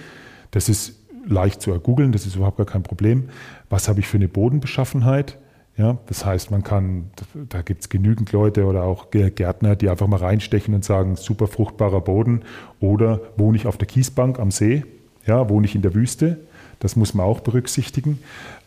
Das 0.52 0.68
ist 0.68 1.03
leicht 1.26 1.62
zu 1.62 1.72
ergoogeln, 1.72 2.12
das 2.12 2.26
ist 2.26 2.36
überhaupt 2.36 2.58
gar 2.58 2.66
kein 2.66 2.84
Problem. 2.84 3.30
Was 3.70 3.88
habe 3.88 4.00
ich 4.00 4.08
für 4.08 4.18
eine 4.18 4.28
Bodenbeschaffenheit? 4.28 5.38
Ja, 5.76 5.98
das 6.06 6.24
heißt, 6.24 6.52
man 6.52 6.64
kann, 6.64 7.10
da 7.50 7.64
gibt 7.64 7.82
es 7.82 7.90
genügend 7.90 8.32
Leute 8.32 8.66
oder 8.66 8.84
auch 8.84 9.10
Gärtner, 9.10 9.76
die 9.76 9.90
einfach 9.90 10.06
mal 10.06 10.18
reinstechen 10.18 10.76
und 10.76 10.86
sagen, 10.86 11.16
super 11.16 11.48
fruchtbarer 11.48 12.02
Boden. 12.02 12.44
Oder 12.80 13.22
wohne 13.38 13.58
ich 13.58 13.66
auf 13.66 13.78
der 13.78 13.88
Kiesbank 13.88 14.40
am 14.40 14.52
See? 14.52 14.84
Ja, 15.26 15.50
wohne 15.50 15.66
ich 15.66 15.74
in 15.74 15.82
der 15.82 15.96
Wüste? 15.96 16.42
Das 16.80 16.96
muss 16.96 17.16
man 17.16 17.26
auch 17.26 17.40
berücksichtigen. 17.40 18.20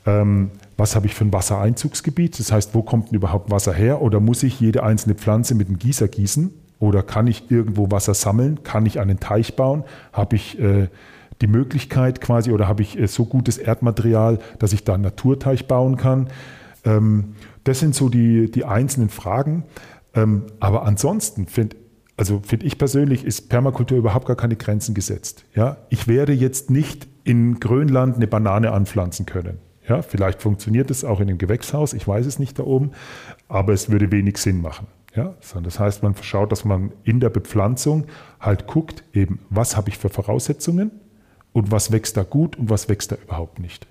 Ähm, 0.04 0.50
was 0.76 0.96
habe 0.96 1.06
ich 1.06 1.14
für 1.14 1.24
ein 1.24 1.32
Wassereinzugsgebiet? 1.32 2.40
Das 2.40 2.50
heißt, 2.50 2.74
wo 2.74 2.82
kommt 2.82 3.10
denn 3.10 3.16
überhaupt 3.16 3.52
Wasser 3.52 3.72
her? 3.72 4.02
Oder 4.02 4.18
muss 4.18 4.42
ich 4.42 4.58
jede 4.58 4.82
einzelne 4.82 5.14
Pflanze 5.14 5.54
mit 5.54 5.68
einem 5.68 5.78
Gießer 5.78 6.08
gießen? 6.08 6.52
Oder 6.80 7.02
kann 7.02 7.28
ich 7.28 7.50
irgendwo 7.50 7.90
Wasser 7.90 8.14
sammeln? 8.14 8.64
Kann 8.64 8.84
ich 8.84 8.98
einen 8.98 9.20
Teich 9.20 9.54
bauen? 9.54 9.84
Habe 10.12 10.36
ich 10.36 10.58
äh, 10.58 10.88
die 11.40 11.46
Möglichkeit 11.46 12.20
quasi 12.20 12.52
oder 12.52 12.68
habe 12.68 12.82
ich 12.82 12.98
äh, 12.98 13.06
so 13.06 13.24
gutes 13.24 13.58
Erdmaterial, 13.58 14.38
dass 14.58 14.72
ich 14.72 14.84
da 14.84 14.94
einen 14.94 15.02
Naturteich 15.02 15.66
bauen 15.66 15.96
kann? 15.96 16.28
Ähm, 16.84 17.34
das 17.64 17.80
sind 17.80 17.94
so 17.94 18.08
die, 18.08 18.50
die 18.50 18.64
einzelnen 18.64 19.08
Fragen. 19.08 19.64
Ähm, 20.14 20.44
aber 20.60 20.84
ansonsten 20.84 21.46
finde 21.46 21.76
also 22.16 22.40
find 22.40 22.64
ich 22.64 22.78
persönlich, 22.78 23.24
ist 23.24 23.48
Permakultur 23.48 23.98
überhaupt 23.98 24.26
gar 24.26 24.36
keine 24.36 24.56
Grenzen 24.56 24.94
gesetzt. 24.94 25.44
Ja? 25.54 25.76
Ich 25.90 26.08
werde 26.08 26.32
jetzt 26.32 26.70
nicht 26.70 27.06
in 27.24 27.60
Grönland 27.60 28.16
eine 28.16 28.26
Banane 28.26 28.72
anpflanzen 28.72 29.26
können. 29.26 29.58
Ja? 29.86 30.02
Vielleicht 30.02 30.40
funktioniert 30.40 30.90
es 30.90 31.04
auch 31.04 31.20
in 31.20 31.28
einem 31.28 31.38
Gewächshaus, 31.38 31.92
ich 31.92 32.08
weiß 32.08 32.26
es 32.26 32.38
nicht 32.38 32.58
da 32.58 32.62
oben, 32.62 32.92
aber 33.48 33.72
es 33.72 33.90
würde 33.90 34.10
wenig 34.12 34.38
Sinn 34.38 34.60
machen. 34.60 34.86
Ja, 35.14 35.34
das 35.62 35.80
heißt, 35.80 36.02
man 36.02 36.14
schaut, 36.20 36.52
dass 36.52 36.66
man 36.66 36.92
in 37.02 37.20
der 37.20 37.30
Bepflanzung 37.30 38.04
halt 38.38 38.66
guckt, 38.66 39.02
eben, 39.14 39.38
was 39.48 39.74
habe 39.74 39.88
ich 39.88 39.96
für 39.96 40.10
Voraussetzungen, 40.10 40.90
und 41.56 41.70
was 41.70 41.90
wächst 41.90 42.18
da 42.18 42.22
gut 42.22 42.58
und 42.58 42.68
was 42.68 42.90
wächst 42.90 43.12
da 43.12 43.16
überhaupt 43.16 43.60
nicht. 43.60 43.86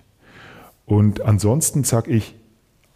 Und 0.84 1.22
ansonsten 1.22 1.82
sage 1.82 2.12
ich, 2.12 2.36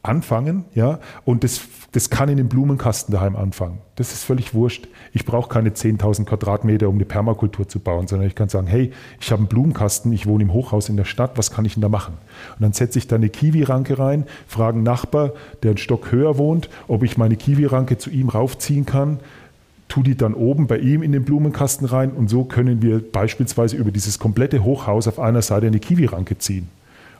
anfangen, 0.00 0.64
ja, 0.74 1.00
und 1.24 1.42
das, 1.42 1.62
das 1.90 2.08
kann 2.08 2.28
in 2.28 2.36
dem 2.36 2.48
Blumenkasten 2.48 3.12
daheim 3.12 3.34
anfangen. 3.34 3.78
Das 3.96 4.12
ist 4.12 4.22
völlig 4.22 4.54
wurscht. 4.54 4.86
Ich 5.12 5.26
brauche 5.26 5.48
keine 5.48 5.70
10.000 5.70 6.24
Quadratmeter, 6.24 6.88
um 6.88 6.94
eine 6.94 7.04
Permakultur 7.04 7.66
zu 7.68 7.80
bauen, 7.80 8.06
sondern 8.06 8.28
ich 8.28 8.36
kann 8.36 8.48
sagen, 8.48 8.68
hey, 8.68 8.92
ich 9.20 9.32
habe 9.32 9.40
einen 9.40 9.48
Blumenkasten, 9.48 10.12
ich 10.12 10.28
wohne 10.28 10.44
im 10.44 10.52
Hochhaus 10.52 10.88
in 10.88 10.96
der 10.96 11.04
Stadt, 11.04 11.36
was 11.36 11.50
kann 11.50 11.64
ich 11.64 11.74
denn 11.74 11.82
da 11.82 11.88
machen? 11.88 12.14
Und 12.54 12.62
dann 12.62 12.72
setze 12.72 13.00
ich 13.00 13.08
da 13.08 13.16
eine 13.16 13.28
Kiwi-Ranke 13.28 13.98
rein, 13.98 14.24
frage 14.46 14.76
einen 14.76 14.84
Nachbar, 14.84 15.32
der 15.64 15.72
einen 15.72 15.78
Stock 15.78 16.12
höher 16.12 16.38
wohnt, 16.38 16.70
ob 16.86 17.02
ich 17.02 17.18
meine 17.18 17.34
Kiwi-Ranke 17.34 17.98
zu 17.98 18.08
ihm 18.08 18.28
raufziehen 18.28 18.86
kann 18.86 19.18
tu 19.90 20.02
die 20.02 20.16
dann 20.16 20.32
oben 20.32 20.66
bei 20.66 20.78
ihm 20.78 21.02
in 21.02 21.12
den 21.12 21.24
Blumenkasten 21.24 21.86
rein 21.86 22.12
und 22.12 22.30
so 22.30 22.44
können 22.44 22.80
wir 22.80 23.00
beispielsweise 23.00 23.76
über 23.76 23.90
dieses 23.90 24.18
komplette 24.18 24.64
Hochhaus 24.64 25.06
auf 25.06 25.18
einer 25.18 25.42
Seite 25.42 25.66
eine 25.66 25.80
Kiwi-Ranke 25.80 26.38
ziehen 26.38 26.68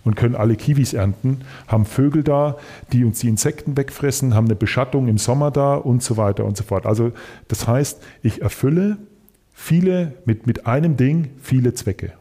und 0.04 0.16
können 0.16 0.34
alle 0.34 0.56
Kiwis 0.56 0.94
ernten, 0.94 1.40
haben 1.66 1.84
Vögel 1.84 2.22
da, 2.22 2.56
die 2.92 3.04
uns 3.04 3.18
die 3.18 3.28
Insekten 3.28 3.76
wegfressen, 3.76 4.34
haben 4.34 4.46
eine 4.46 4.54
Beschattung 4.54 5.08
im 5.08 5.18
Sommer 5.18 5.50
da 5.50 5.74
und 5.74 6.02
so 6.02 6.16
weiter 6.16 6.44
und 6.44 6.56
so 6.56 6.64
fort. 6.64 6.86
Also 6.86 7.12
das 7.48 7.68
heißt, 7.68 8.02
ich 8.22 8.40
erfülle 8.40 8.96
viele 9.52 10.14
mit, 10.24 10.46
mit 10.46 10.66
einem 10.66 10.96
Ding 10.96 11.30
viele 11.42 11.74
Zwecke. 11.74 12.12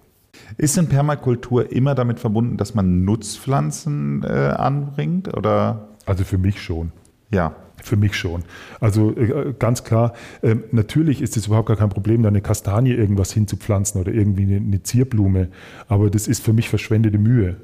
Ist 0.58 0.78
denn 0.78 0.90
Permakultur 0.90 1.72
immer 1.72 1.96
damit 1.96 2.20
verbunden, 2.20 2.58
dass 2.58 2.74
man 2.74 3.06
Nutzpflanzen 3.06 4.24
äh, 4.24 4.28
anbringt? 4.28 5.36
Oder? 5.38 5.90
Also 6.06 6.24
für 6.24 6.38
mich 6.38 6.62
schon. 6.62 6.92
Ja. 7.32 7.56
Für 7.84 7.96
mich 7.96 8.15
schon. 8.15 8.44
Also 8.80 9.15
äh, 9.15 9.54
ganz 9.58 9.84
klar, 9.84 10.13
äh, 10.42 10.56
natürlich 10.72 11.22
ist 11.22 11.38
es 11.38 11.48
überhaupt 11.48 11.68
gar 11.68 11.78
kein 11.78 11.89
Problem, 11.89 12.24
da 12.24 12.30
eine 12.30 12.42
Kastanie 12.42 12.92
irgendwas 12.92 13.32
hinzupflanzen 13.32 14.00
oder 14.00 14.13
irgendwie 14.13 14.56
eine 14.56 14.84
Zierblume. 14.84 15.48
Aber 15.88 16.10
das 16.10 16.28
ist 16.28 16.44
für 16.44 16.54
mich 16.54 16.70
verschwendete 16.70 17.18
Mühe. 17.18 17.58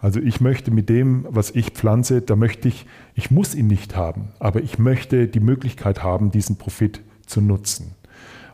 Also 0.00 0.20
ich 0.20 0.40
möchte 0.40 0.70
mit 0.70 0.88
dem, 0.88 1.26
was 1.28 1.50
ich 1.50 1.70
pflanze, 1.70 2.20
da 2.20 2.36
möchte 2.36 2.68
ich, 2.68 2.86
ich 3.14 3.30
muss 3.30 3.54
ihn 3.54 3.66
nicht 3.66 3.96
haben, 3.96 4.28
aber 4.38 4.62
ich 4.62 4.78
möchte 4.78 5.26
die 5.26 5.40
Möglichkeit 5.40 6.02
haben, 6.02 6.30
diesen 6.30 6.56
Profit 6.56 7.00
zu 7.26 7.40
nutzen. 7.40 7.95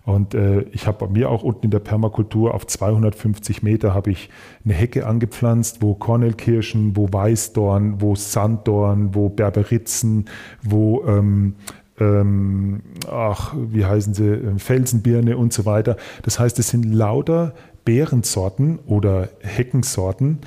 Und 0.05 0.35
äh, 0.35 0.63
ich 0.73 0.87
habe 0.87 1.07
bei 1.07 1.13
mir 1.13 1.31
auch 1.31 1.43
unten 1.43 1.67
in 1.67 1.71
der 1.71 1.79
Permakultur 1.79 2.55
auf 2.55 2.67
250 2.67 3.63
Meter 3.63 3.95
habe 3.95 4.11
ich 4.11 4.31
eine 4.65 4.75
Hecke 4.75 5.07
angepflanzt, 5.07 5.81
wo 5.81 5.95
Kornelkirschen, 5.95 6.97
wo 6.97 7.13
Weißdorn, 7.13 8.01
wo 8.01 8.17
Sanddorn, 8.17 9.15
wo 9.15 9.29
Berberitzen, 9.29 10.27
wo 10.63 11.05
ähm, 11.07 11.55
ähm, 12.01 12.83
ach, 13.11 13.55
wie 13.57 13.85
heißen 13.85 14.15
sie, 14.15 14.27
ähm, 14.27 14.59
Felsenbirne 14.59 15.37
und 15.37 15.53
so 15.53 15.65
weiter. 15.65 15.97
Das 16.23 16.39
heißt, 16.39 16.59
es 16.59 16.69
sind 16.69 16.85
lauter 16.85 17.55
Beerensorten 17.85 18.79
oder 18.87 19.29
Heckensorten, 19.41 20.39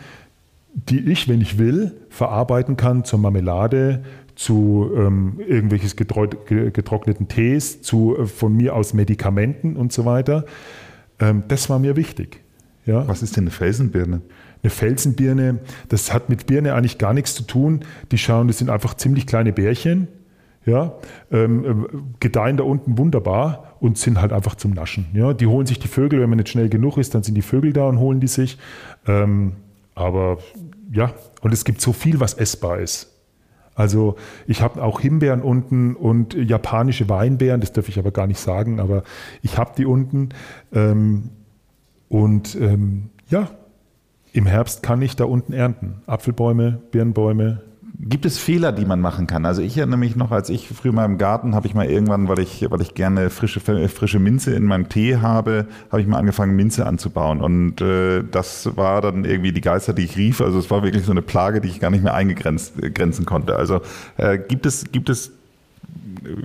die 0.74 1.00
ich, 1.12 1.30
wenn 1.30 1.40
ich 1.40 1.58
will, 1.58 1.94
verarbeiten 2.10 2.76
kann 2.76 3.06
zur 3.06 3.20
Marmelade, 3.20 4.04
zu 4.36 4.92
ähm, 4.96 5.40
irgendwelches 5.48 5.96
getrockneten 5.96 7.28
Tees, 7.28 7.82
zu 7.82 8.18
äh, 8.18 8.26
von 8.26 8.56
mir 8.56 8.76
aus 8.76 8.94
Medikamenten 8.94 9.76
und 9.76 9.94
so 9.94 10.06
weiter. 10.06 10.46
Ähm, 11.20 11.44
das 11.48 11.70
war 11.70 11.80
mir 11.80 11.96
wichtig. 11.96 12.42
Ja. 12.86 13.08
Was 13.08 13.24
ist 13.24 13.36
denn 13.36 13.46
eine 13.46 13.52
Felsenbirne? 13.52 14.22
Eine 14.62 14.70
Felsenbirne, 14.70 15.60
das 15.90 16.14
hat 16.14 16.30
mit 16.30 16.48
Birne 16.48 16.74
eigentlich 16.74 16.98
gar 16.98 17.14
nichts 17.14 17.34
zu 17.34 17.44
tun. 17.44 17.82
Die 18.12 18.18
schauen, 18.18 18.48
das 18.48 18.58
sind 18.58 18.70
einfach 18.70 18.96
ziemlich 18.96 19.26
kleine 19.26 19.54
Bärchen, 19.54 20.08
ja, 20.66 20.96
ähm, 21.32 21.66
äh, 21.66 21.98
gedeihen 22.20 22.58
da 22.58 22.64
unten 22.64 22.98
wunderbar 22.98 23.76
und 23.80 23.98
sind 23.98 24.20
halt 24.20 24.34
einfach 24.34 24.56
zum 24.56 24.72
Naschen. 24.72 25.06
Ja. 25.14 25.34
Die 25.34 25.48
holen 25.48 25.66
sich 25.66 25.80
die 25.80 25.88
Vögel, 25.88 26.20
wenn 26.20 26.30
man 26.30 26.38
nicht 26.38 26.50
schnell 26.50 26.70
genug 26.70 26.98
ist, 26.98 27.16
dann 27.16 27.24
sind 27.24 27.36
die 27.36 27.42
Vögel 27.42 27.72
da 27.74 27.88
und 27.88 28.00
holen 28.00 28.20
die 28.20 28.28
sich. 28.28 28.58
Ähm, 29.08 29.54
aber 29.94 30.40
ja, 30.92 31.14
und 31.42 31.54
es 31.54 31.64
gibt 31.64 31.82
so 31.82 31.94
viel, 31.94 32.20
was 32.20 32.34
essbar 32.34 32.80
ist. 32.80 33.15
Also 33.76 34.16
ich 34.48 34.62
habe 34.62 34.82
auch 34.82 35.02
Himbeeren 35.02 35.42
unten 35.42 35.96
und 35.96 36.34
japanische 36.34 37.10
Weinbeeren, 37.10 37.62
das 37.62 37.74
darf 37.74 37.90
ich 37.90 38.00
aber 38.00 38.12
gar 38.12 38.26
nicht 38.26 38.40
sagen, 38.40 38.80
aber 38.80 39.04
ich 39.42 39.58
habe 39.58 39.74
die 39.78 39.86
unten. 39.86 40.30
Ähm, 40.74 41.30
und 42.08 42.56
ähm, 42.56 43.10
ja, 43.30 43.50
im 44.32 44.46
Herbst 44.46 44.82
kann 44.82 45.02
ich 45.02 45.16
da 45.16 45.26
unten 45.26 45.54
ernten. 45.54 46.02
Apfelbäume, 46.08 46.82
Birnbäume, 46.92 47.62
Gibt 47.98 48.26
es 48.26 48.38
Fehler, 48.38 48.72
die 48.72 48.86
man 48.86 49.00
machen 49.00 49.26
kann? 49.26 49.46
Also 49.46 49.62
ich 49.62 49.78
erinnere 49.78 49.98
mich 49.98 50.16
noch, 50.16 50.32
als 50.32 50.50
ich 50.50 50.68
früher 50.68 50.92
mal 50.92 51.06
im 51.06 51.18
Garten 51.18 51.56
habe 51.56 51.68
ich 51.68 51.74
mal 51.74 51.86
irgendwann, 51.86 52.28
weil 52.28 52.40
ich, 52.40 52.66
weil 52.70 52.82
ich 52.82 52.94
gerne 52.94 53.30
frische, 53.30 53.60
frische 53.60 54.20
Minze 54.20 54.54
in 54.54 54.66
meinem 54.66 54.90
Tee 54.90 55.18
habe, 55.18 55.68
habe 55.92 56.02
ich 56.02 56.08
mal 56.08 56.18
angefangen, 56.18 56.56
Minze 56.56 56.86
anzubauen. 56.86 57.42
Und 57.42 57.82
äh, 57.82 58.24
das 58.30 58.76
war 58.76 59.02
dann 59.02 59.24
irgendwie 59.24 59.54
die 59.54 59.62
Geister, 59.62 59.94
die 59.94 60.04
ich 60.04 60.18
rief. 60.18 60.42
Also 60.42 60.60
es 60.60 60.70
war 60.70 60.84
wirklich 60.84 61.06
so 61.06 61.12
eine 61.12 61.22
Plage, 61.22 61.62
die 61.62 61.70
ich 61.70 61.80
gar 61.80 61.90
nicht 61.90 62.04
mehr 62.04 62.14
eingrenzen 62.14 63.26
konnte. 63.26 63.56
Also 63.56 63.82
äh, 64.18 64.40
gibt 64.40 64.66
es, 64.66 64.92
gibt 64.92 65.10
es, 65.10 65.32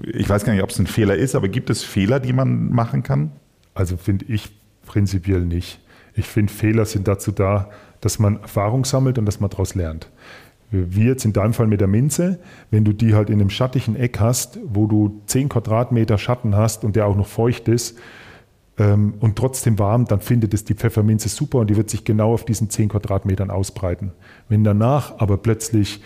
ich 0.05 0.29
weiß 0.29 0.45
gar 0.45 0.53
nicht, 0.53 0.63
ob 0.63 0.71
es 0.71 0.79
ein 0.79 0.87
Fehler 0.87 1.17
ist, 1.17 1.35
aber 1.35 1.49
gibt 1.49 1.71
es 1.71 1.83
Fehler, 1.83 2.21
die 2.21 2.33
man 2.33 2.71
machen 2.71 3.03
kann? 3.03 3.33
Also 3.75 3.97
finde 3.97 4.27
ich 4.27 4.51
prinzipiell 4.87 5.41
nicht. 5.41 5.81
Ich 6.15 6.27
finde, 6.27 6.53
Fehler 6.53 6.85
sind 6.85 7.09
dazu 7.09 7.33
da, 7.33 7.71
dass 8.01 8.19
man 8.19 8.41
Erfahrung 8.41 8.85
sammelt 8.85 9.19
und 9.19 9.27
dass 9.27 9.41
man 9.41 9.51
daraus 9.51 9.75
lernt 9.75 10.09
wie 10.71 11.05
jetzt 11.05 11.25
in 11.25 11.33
deinem 11.33 11.53
Fall 11.53 11.67
mit 11.67 11.81
der 11.81 11.89
Minze, 11.89 12.39
wenn 12.71 12.85
du 12.85 12.93
die 12.93 13.15
halt 13.15 13.31
in 13.31 13.41
einem 13.41 13.51
schattigen 13.51 13.97
Eck 13.97 14.21
hast, 14.21 14.59
wo 14.65 14.87
du 14.87 15.21
10 15.27 15.49
Quadratmeter 15.49 16.19
Schatten 16.19 16.57
hast 16.57 16.85
und 16.85 16.97
der 16.97 17.07
auch 17.07 17.17
noch 17.17 17.27
feucht 17.27 17.69
ist 17.69 17.99
ähm, 18.79 19.15
und 19.21 19.37
trotzdem 19.37 19.79
warm, 19.79 20.07
dann 20.07 20.21
findet 20.21 20.55
es 20.55 20.65
die 20.65 20.75
Pfefferminze 20.75 21.29
super 21.29 21.59
und 21.59 21.71
die 21.71 21.77
wird 21.77 21.91
sich 21.91 22.05
genau 22.05 22.33
auf 22.33 22.45
diesen 22.45 22.71
10 22.71 22.91
Quadratmetern 22.91 23.51
ausbreiten. 23.51 24.13
Wenn 24.49 24.63
danach 24.63 25.19
aber 25.19 25.39
plötzlich 25.39 26.01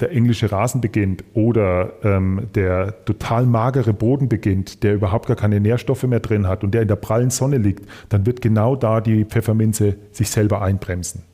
der 0.00 0.12
englische 0.12 0.52
Rasen 0.52 0.80
beginnt 0.80 1.24
oder 1.34 1.92
ähm, 2.04 2.48
der 2.54 3.04
total 3.04 3.46
magere 3.46 3.92
Boden 3.92 4.28
beginnt, 4.28 4.82
der 4.82 4.94
überhaupt 4.94 5.26
gar 5.26 5.36
keine 5.36 5.60
Nährstoffe 5.60 6.04
mehr 6.04 6.20
drin 6.20 6.46
hat 6.46 6.62
und 6.62 6.72
der 6.72 6.82
in 6.82 6.88
der 6.88 6.96
prallen 6.96 7.30
Sonne 7.30 7.58
liegt, 7.58 7.88
dann 8.08 8.26
wird 8.26 8.40
genau 8.40 8.76
da 8.76 9.00
die 9.00 9.24
Pfefferminze 9.24 9.96
sich 10.12 10.30
selber 10.30 10.62
einbremsen. 10.62 11.24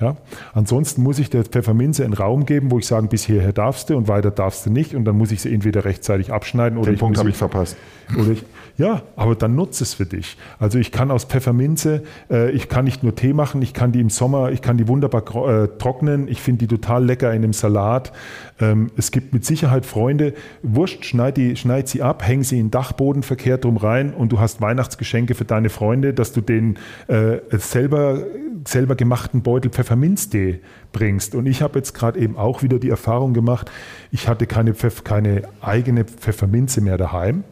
Ja? 0.00 0.16
Ansonsten 0.52 1.02
muss 1.02 1.18
ich 1.18 1.30
der 1.30 1.44
Pfefferminze 1.44 2.04
einen 2.04 2.14
Raum 2.14 2.46
geben, 2.46 2.70
wo 2.70 2.78
ich 2.78 2.86
sage, 2.86 3.06
bis 3.06 3.24
hierher 3.24 3.52
darfst 3.52 3.90
du 3.90 3.96
und 3.96 4.08
weiter 4.08 4.30
darfst 4.30 4.66
du 4.66 4.70
nicht. 4.70 4.94
Und 4.94 5.04
dann 5.04 5.16
muss 5.16 5.30
ich 5.30 5.40
sie 5.40 5.52
entweder 5.52 5.84
rechtzeitig 5.84 6.32
abschneiden 6.32 6.78
oder 6.78 6.86
Den 6.86 6.94
ich 6.94 7.00
Punkt 7.00 7.18
habe 7.18 7.30
ich 7.30 7.36
verpasst. 7.36 7.76
Oder 8.18 8.32
ich, 8.32 8.44
ja, 8.76 9.02
aber 9.14 9.36
dann 9.36 9.54
nutze 9.54 9.84
es 9.84 9.94
für 9.94 10.04
dich. 10.04 10.36
Also 10.58 10.78
ich 10.78 10.90
kann 10.90 11.12
aus 11.12 11.24
Pfefferminze, 11.24 12.02
äh, 12.28 12.50
ich 12.50 12.68
kann 12.68 12.84
nicht 12.84 13.04
nur 13.04 13.14
Tee 13.14 13.32
machen, 13.32 13.62
ich 13.62 13.72
kann 13.72 13.92
die 13.92 14.00
im 14.00 14.10
Sommer, 14.10 14.50
ich 14.50 14.62
kann 14.62 14.76
die 14.76 14.88
wunderbar 14.88 15.22
äh, 15.48 15.68
trocknen. 15.78 16.26
Ich 16.26 16.42
finde 16.42 16.66
die 16.66 16.76
total 16.76 17.04
lecker 17.04 17.30
in 17.32 17.44
einem 17.44 17.52
Salat. 17.52 18.12
Ähm, 18.60 18.90
es 18.96 19.12
gibt 19.12 19.32
mit 19.32 19.44
Sicherheit 19.44 19.86
Freunde, 19.86 20.34
Wurst, 20.62 21.04
schneid, 21.04 21.36
die, 21.36 21.54
schneid 21.56 21.88
sie 21.88 22.02
ab, 22.02 22.26
häng 22.26 22.42
sie 22.42 22.58
in 22.58 22.66
den 22.66 22.70
Dachboden 22.72 23.22
verkehrt 23.22 23.64
drum 23.64 23.76
rein 23.76 24.12
und 24.12 24.32
du 24.32 24.40
hast 24.40 24.60
Weihnachtsgeschenke 24.60 25.36
für 25.36 25.44
deine 25.44 25.70
Freunde, 25.70 26.12
dass 26.12 26.32
du 26.32 26.40
denen 26.40 26.78
äh, 27.06 27.38
selber 27.50 28.24
selber 28.66 28.94
gemachten 28.94 29.42
Beutel 29.42 29.70
Pfefferminztee 29.84 30.60
bringst. 30.92 31.34
Und 31.34 31.46
ich 31.46 31.62
habe 31.62 31.78
jetzt 31.78 31.92
gerade 31.92 32.18
eben 32.18 32.36
auch 32.36 32.62
wieder 32.62 32.78
die 32.78 32.88
Erfahrung 32.88 33.34
gemacht, 33.34 33.70
ich 34.10 34.28
hatte 34.28 34.46
keine, 34.46 34.74
Pfeff, 34.74 35.04
keine 35.04 35.42
eigene 35.60 36.04
Pfefferminze 36.04 36.80
mehr 36.80 36.96
daheim 36.96 37.44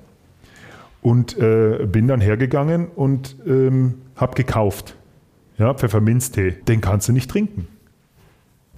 und 1.02 1.36
äh, 1.36 1.86
bin 1.86 2.08
dann 2.08 2.20
hergegangen 2.20 2.88
und 2.88 3.36
ähm, 3.46 3.94
habe 4.16 4.34
gekauft. 4.34 4.96
Ja, 5.58 5.74
Pfefferminztee. 5.74 6.52
Den 6.66 6.80
kannst 6.80 7.08
du 7.08 7.12
nicht 7.12 7.30
trinken. 7.30 7.68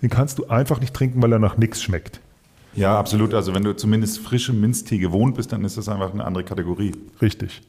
Den 0.03 0.11
kannst 0.11 0.39
du 0.39 0.49
einfach 0.49 0.81
nicht 0.81 0.93
trinken, 0.93 1.23
weil 1.23 1.33
er 1.33 1.39
nach 1.39 1.57
nichts 1.57 1.83
schmeckt. 1.83 2.21
Ja, 2.75 2.99
absolut. 2.99 3.35
Also 3.35 3.55
wenn 3.55 3.63
du 3.63 3.77
zumindest 3.77 4.19
frischem 4.19 4.61
Minztee 4.61 4.99
gewohnt 4.99 5.37
bist, 5.37 5.53
dann 5.53 5.65
ist 5.65 5.79
das 5.79 5.89
einfach 5.89 6.13
eine 6.13 6.25
andere 6.25 6.43
Kategorie. 6.43 6.93
Richtig. 7.23 7.63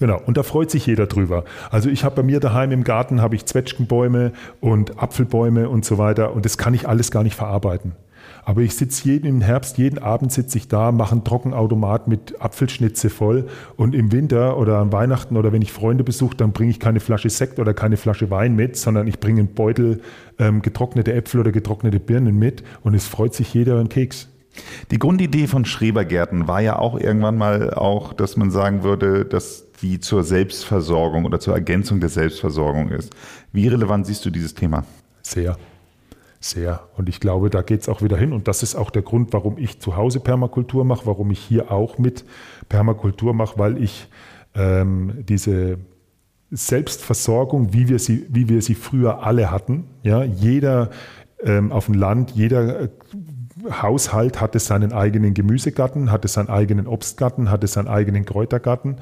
Genau, 0.00 0.18
und 0.24 0.38
da 0.38 0.42
freut 0.42 0.70
sich 0.70 0.86
jeder 0.86 1.06
drüber. 1.06 1.44
Also 1.70 1.90
ich 1.90 2.04
habe 2.04 2.16
bei 2.16 2.22
mir 2.22 2.40
daheim 2.40 2.72
im 2.72 2.84
Garten 2.84 3.20
habe 3.20 3.36
ich 3.36 3.44
Zwetschgenbäume 3.44 4.32
und 4.58 4.98
Apfelbäume 4.98 5.68
und 5.68 5.84
so 5.84 5.98
weiter 5.98 6.32
und 6.32 6.46
das 6.46 6.56
kann 6.56 6.72
ich 6.72 6.88
alles 6.88 7.10
gar 7.10 7.22
nicht 7.22 7.36
verarbeiten. 7.36 7.92
Aber 8.42 8.62
ich 8.62 8.74
sitze 8.74 9.06
jeden 9.06 9.26
im 9.26 9.40
Herbst, 9.42 9.76
jeden 9.76 9.98
Abend 9.98 10.32
sitze 10.32 10.56
ich 10.56 10.68
da, 10.68 10.90
mache 10.90 11.12
einen 11.12 11.24
Trockenautomat 11.24 12.08
mit 12.08 12.40
Apfelschnitze 12.40 13.10
voll 13.10 13.48
und 13.76 13.94
im 13.94 14.10
Winter 14.10 14.56
oder 14.56 14.78
an 14.78 14.90
Weihnachten 14.90 15.36
oder 15.36 15.52
wenn 15.52 15.60
ich 15.60 15.70
Freunde 15.70 16.02
besuche, 16.02 16.34
dann 16.34 16.52
bringe 16.52 16.70
ich 16.70 16.80
keine 16.80 17.00
Flasche 17.00 17.28
Sekt 17.28 17.58
oder 17.58 17.74
keine 17.74 17.98
Flasche 17.98 18.30
Wein 18.30 18.56
mit, 18.56 18.78
sondern 18.78 19.06
ich 19.06 19.20
bringe 19.20 19.40
einen 19.40 19.54
Beutel 19.54 20.00
ähm, 20.38 20.62
getrocknete 20.62 21.12
Äpfel 21.12 21.40
oder 21.40 21.52
getrocknete 21.52 22.00
Birnen 22.00 22.38
mit 22.38 22.62
und 22.82 22.94
es 22.94 23.06
freut 23.06 23.34
sich 23.34 23.52
jeder 23.52 23.78
einen 23.78 23.90
Keks. 23.90 24.28
Die 24.90 24.98
Grundidee 24.98 25.46
von 25.46 25.64
Schrebergärten 25.64 26.48
war 26.48 26.60
ja 26.60 26.78
auch 26.78 26.98
irgendwann 26.98 27.36
mal 27.36 27.74
auch, 27.74 28.12
dass 28.12 28.36
man 28.36 28.50
sagen 28.50 28.82
würde, 28.82 29.24
dass 29.24 29.64
die 29.82 30.00
zur 30.00 30.24
Selbstversorgung 30.24 31.24
oder 31.24 31.40
zur 31.40 31.54
Ergänzung 31.54 32.00
der 32.00 32.08
Selbstversorgung 32.08 32.90
ist. 32.90 33.14
Wie 33.52 33.68
relevant 33.68 34.06
siehst 34.06 34.24
du 34.24 34.30
dieses 34.30 34.54
Thema? 34.54 34.84
Sehr. 35.22 35.56
Sehr. 36.40 36.80
Und 36.96 37.08
ich 37.08 37.20
glaube, 37.20 37.50
da 37.50 37.60
geht 37.60 37.82
es 37.82 37.88
auch 37.88 38.00
wieder 38.00 38.16
hin. 38.16 38.32
Und 38.32 38.48
das 38.48 38.62
ist 38.62 38.74
auch 38.74 38.90
der 38.90 39.02
Grund, 39.02 39.32
warum 39.32 39.58
ich 39.58 39.78
zu 39.78 39.96
Hause 39.96 40.20
Permakultur 40.20 40.84
mache, 40.84 41.06
warum 41.06 41.30
ich 41.30 41.38
hier 41.38 41.70
auch 41.70 41.98
mit 41.98 42.24
Permakultur 42.68 43.34
mache, 43.34 43.58
weil 43.58 43.82
ich 43.82 44.08
ähm, 44.54 45.24
diese 45.28 45.78
Selbstversorgung, 46.50 47.72
wie 47.72 47.88
wir 47.88 47.98
sie, 47.98 48.26
wie 48.30 48.48
wir 48.48 48.62
sie 48.62 48.74
früher 48.74 49.22
alle 49.22 49.50
hatten, 49.50 49.84
ja, 50.02 50.24
jeder 50.24 50.90
ähm, 51.42 51.72
auf 51.72 51.86
dem 51.86 51.94
Land, 51.94 52.32
jeder 52.32 52.80
äh, 52.80 52.88
Haushalt 53.70 54.40
hatte 54.40 54.58
seinen 54.58 54.92
eigenen 54.92 55.34
Gemüsegarten, 55.34 56.10
hatte 56.10 56.28
seinen 56.28 56.48
eigenen 56.48 56.86
Obstgarten, 56.86 57.50
hatte 57.50 57.66
seinen 57.66 57.88
eigenen 57.88 58.24
Kräutergarten. 58.24 58.96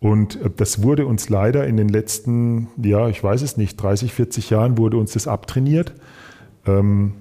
Und 0.00 0.40
äh, 0.42 0.50
das 0.56 0.82
wurde 0.82 1.06
uns 1.06 1.28
leider 1.28 1.66
in 1.66 1.76
den 1.76 1.88
letzten, 1.88 2.68
ja, 2.82 3.08
ich 3.08 3.22
weiß 3.22 3.42
es 3.42 3.56
nicht, 3.56 3.80
30, 3.80 4.12
40 4.12 4.50
Jahren 4.50 4.78
wurde 4.78 4.96
uns 4.96 5.12
das 5.12 5.28
abtrainiert. 5.28 5.92
Ähm, 6.66 7.14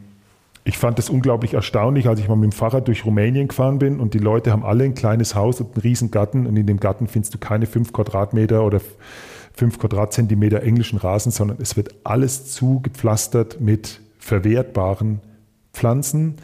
ich 0.64 0.78
fand 0.78 1.00
es 1.00 1.10
unglaublich 1.10 1.56
erstaunlich, 1.56 2.08
als 2.08 2.20
ich 2.20 2.28
mal 2.28 2.36
mit 2.36 2.52
dem 2.52 2.56
Fahrrad 2.56 2.88
durch 2.88 3.06
Rumänien 3.06 3.48
gefahren 3.48 3.80
bin 3.80 4.00
und 4.00 4.14
die 4.14 4.20
Leute 4.20 4.52
haben 4.52 4.64
alle 4.64 4.84
ein 4.84 4.94
kleines 4.94 5.34
Haus 5.34 5.60
und 5.60 5.74
einen 5.74 5.82
riesen 5.82 6.12
Garten 6.12 6.46
und 6.46 6.56
in 6.56 6.68
dem 6.68 6.80
Garten 6.80 7.08
findest 7.08 7.34
du 7.34 7.40
keine 7.40 7.66
fünf 7.66 7.94
Quadratmeter 7.94 8.64
oder 8.64 8.80
fünf 9.54 9.80
Quadratzentimeter 9.80 10.62
englischen 10.62 11.00
Rasen, 11.00 11.32
sondern 11.32 11.58
es 11.60 11.78
wird 11.78 11.96
alles 12.04 12.52
zugepflastert 12.54 13.60
mit 13.60 14.02
verwertbaren 14.20 15.20
Pflanzen, 15.74 16.36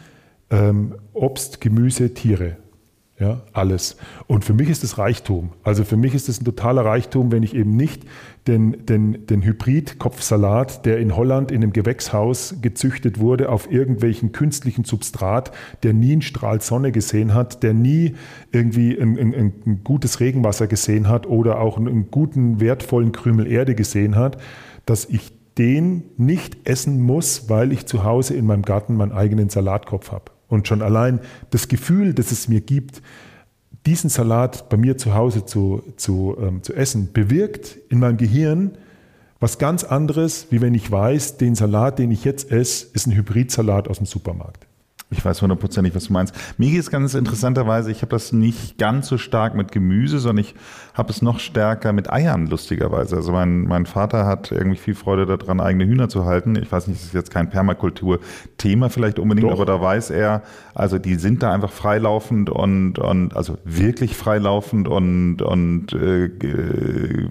ähm, 0.50 0.94
Obst, 1.12 1.60
Gemüse, 1.60 2.14
Tiere. 2.14 2.56
Ja, 3.20 3.40
alles. 3.52 3.96
Und 4.28 4.44
für 4.44 4.54
mich 4.54 4.68
ist 4.68 4.84
das 4.84 4.96
Reichtum. 4.96 5.50
Also 5.64 5.82
für 5.82 5.96
mich 5.96 6.14
ist 6.14 6.28
es 6.28 6.40
ein 6.40 6.44
totaler 6.44 6.84
Reichtum, 6.84 7.32
wenn 7.32 7.42
ich 7.42 7.52
eben 7.52 7.76
nicht 7.76 8.04
den, 8.46 8.86
den, 8.86 9.26
den 9.26 9.42
Hybrid-Kopfsalat, 9.42 10.86
der 10.86 10.98
in 10.98 11.16
Holland 11.16 11.50
in 11.50 11.64
einem 11.64 11.72
Gewächshaus 11.72 12.54
gezüchtet 12.62 13.18
wurde, 13.18 13.48
auf 13.48 13.72
irgendwelchen 13.72 14.30
künstlichen 14.30 14.84
Substrat, 14.84 15.50
der 15.82 15.94
nie 15.94 16.12
einen 16.12 16.22
Strahl 16.22 16.60
Sonne 16.60 16.92
gesehen 16.92 17.34
hat, 17.34 17.64
der 17.64 17.74
nie 17.74 18.14
irgendwie 18.52 18.96
ein, 18.96 19.18
ein, 19.18 19.34
ein 19.34 19.80
gutes 19.82 20.20
Regenwasser 20.20 20.68
gesehen 20.68 21.08
hat 21.08 21.26
oder 21.26 21.58
auch 21.60 21.76
einen 21.76 22.12
guten, 22.12 22.60
wertvollen 22.60 23.10
Krümel 23.10 23.48
Erde 23.48 23.74
gesehen 23.74 24.14
hat, 24.14 24.40
dass 24.86 25.06
ich 25.06 25.32
den 25.58 26.04
nicht 26.16 26.68
essen 26.68 27.00
muss, 27.00 27.50
weil 27.50 27.72
ich 27.72 27.86
zu 27.86 28.04
Hause 28.04 28.34
in 28.34 28.46
meinem 28.46 28.62
Garten 28.62 28.94
meinen 28.94 29.10
eigenen 29.10 29.48
Salatkopf 29.48 30.12
habe. 30.12 30.37
Und 30.48 30.66
schon 30.66 30.82
allein 30.82 31.20
das 31.50 31.68
Gefühl, 31.68 32.14
das 32.14 32.32
es 32.32 32.48
mir 32.48 32.60
gibt, 32.60 33.02
diesen 33.86 34.10
Salat 34.10 34.68
bei 34.68 34.76
mir 34.76 34.98
zu 34.98 35.14
Hause 35.14 35.44
zu, 35.44 35.82
zu, 35.96 36.36
ähm, 36.40 36.62
zu 36.62 36.74
essen, 36.74 37.12
bewirkt 37.12 37.78
in 37.88 38.00
meinem 38.00 38.16
Gehirn 38.16 38.72
was 39.40 39.58
ganz 39.58 39.84
anderes, 39.84 40.48
wie 40.50 40.60
wenn 40.60 40.74
ich 40.74 40.90
weiß, 40.90 41.36
den 41.36 41.54
Salat, 41.54 41.98
den 41.98 42.10
ich 42.10 42.24
jetzt 42.24 42.50
esse, 42.50 42.88
ist 42.92 43.06
ein 43.06 43.14
Hybridsalat 43.14 43.88
aus 43.88 43.98
dem 43.98 44.06
Supermarkt. 44.06 44.67
Ich 45.10 45.24
weiß 45.24 45.40
hundertprozentig, 45.40 45.94
was 45.94 46.04
du 46.04 46.12
meinst. 46.12 46.34
Mir 46.58 46.70
geht 46.70 46.80
es 46.80 46.90
ganz 46.90 47.14
interessanterweise, 47.14 47.90
ich 47.90 48.02
habe 48.02 48.10
das 48.10 48.32
nicht 48.32 48.76
ganz 48.76 49.08
so 49.08 49.16
stark 49.16 49.54
mit 49.54 49.72
Gemüse, 49.72 50.18
sondern 50.18 50.44
ich 50.44 50.54
habe 50.92 51.10
es 51.10 51.22
noch 51.22 51.40
stärker 51.40 51.94
mit 51.94 52.12
Eiern, 52.12 52.46
lustigerweise. 52.46 53.16
Also 53.16 53.32
mein, 53.32 53.62
mein 53.62 53.86
Vater 53.86 54.26
hat 54.26 54.52
irgendwie 54.52 54.76
viel 54.76 54.94
Freude 54.94 55.24
daran, 55.24 55.60
eigene 55.60 55.86
Hühner 55.86 56.10
zu 56.10 56.26
halten. 56.26 56.56
Ich 56.56 56.70
weiß 56.70 56.88
nicht, 56.88 57.00
das 57.00 57.06
ist 57.06 57.14
jetzt 57.14 57.30
kein 57.30 57.48
Permakultur-Thema 57.48 58.90
vielleicht 58.90 59.18
unbedingt, 59.18 59.48
Doch. 59.48 59.54
aber 59.54 59.64
da 59.64 59.80
weiß 59.80 60.10
er, 60.10 60.42
also 60.74 60.98
die 60.98 61.14
sind 61.14 61.42
da 61.42 61.54
einfach 61.54 61.72
freilaufend 61.72 62.50
und, 62.50 62.98
und 62.98 63.34
also 63.34 63.56
wirklich 63.64 64.14
freilaufend 64.14 64.88
und, 64.88 65.40
und 65.40 65.94
äh, 65.94 66.30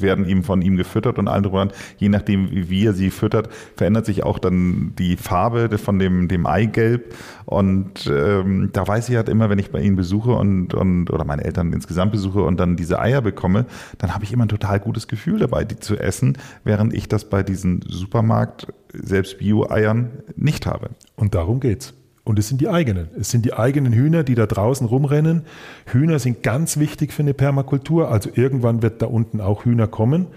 werden 0.02 0.26
ihm 0.26 0.44
von 0.44 0.64
ihm 0.64 0.78
gefüttert 0.78 1.20
und 1.20 1.28
allen 1.28 1.44
drüber. 1.44 1.68
Je 1.98 2.10
nachdem, 2.10 2.50
wie 2.52 2.88
er 2.88 2.94
sie 2.94 3.12
füttert, 3.12 3.50
verändert 3.76 4.08
sich 4.08 4.24
auch 4.24 4.40
dann 4.40 4.94
die 4.98 5.16
Farbe 5.16 5.78
von 5.78 6.00
dem, 6.00 6.28
dem 6.28 6.48
Eigelb. 6.48 7.14
Und 7.68 8.10
ähm, 8.10 8.70
da 8.72 8.88
weiß 8.88 9.10
ich 9.10 9.18
halt 9.18 9.28
immer, 9.28 9.50
wenn 9.50 9.60
ich 9.60 9.72
bei 9.72 9.82
ihnen 9.82 9.98
besuche 9.98 10.32
und, 10.32 10.74
und 10.74 11.10
oder 11.12 11.26
meine 11.26 11.44
Eltern 11.44 11.74
insgesamt 11.74 12.14
besuche 12.14 12.42
und 12.42 12.60
dann 12.60 12.78
diese 12.78 13.00
Eier 13.00 13.22
bekomme, 13.22 13.66
dann 13.98 14.14
habe 14.14 14.24
ich 14.24 14.32
immer 14.32 14.46
ein 14.46 14.50
total 14.50 14.80
gutes 14.80 15.10
Gefühl 15.10 15.40
dabei, 15.40 15.66
die 15.66 15.78
zu 15.78 15.98
essen, 15.98 16.38
während 16.64 16.94
ich 16.94 17.10
das 17.10 17.26
bei 17.26 17.44
diesen 17.44 17.82
Supermarkt 17.86 18.68
selbst 18.94 19.40
Bio-Eiern 19.40 20.12
nicht 20.38 20.66
habe. 20.66 20.92
Und 21.18 21.36
darum 21.36 21.60
geht's. 21.60 21.94
Und 22.24 22.40
es 22.40 22.48
sind 22.48 22.62
die 22.62 22.70
eigenen. 22.70 23.10
Es 23.20 23.32
sind 23.32 23.46
die 23.46 23.54
eigenen 23.54 23.92
Hühner, 23.94 24.24
die 24.24 24.36
da 24.36 24.46
draußen 24.46 24.88
rumrennen. 24.88 25.44
Hühner 25.86 26.20
sind 26.20 26.44
ganz 26.44 26.78
wichtig 26.78 27.12
für 27.12 27.24
eine 27.24 27.34
Permakultur. 27.34 28.10
Also 28.12 28.30
irgendwann 28.34 28.82
wird 28.82 29.02
da 29.02 29.08
unten 29.08 29.42
auch 29.42 29.66
Hühner 29.66 29.88
kommen. 29.88 30.28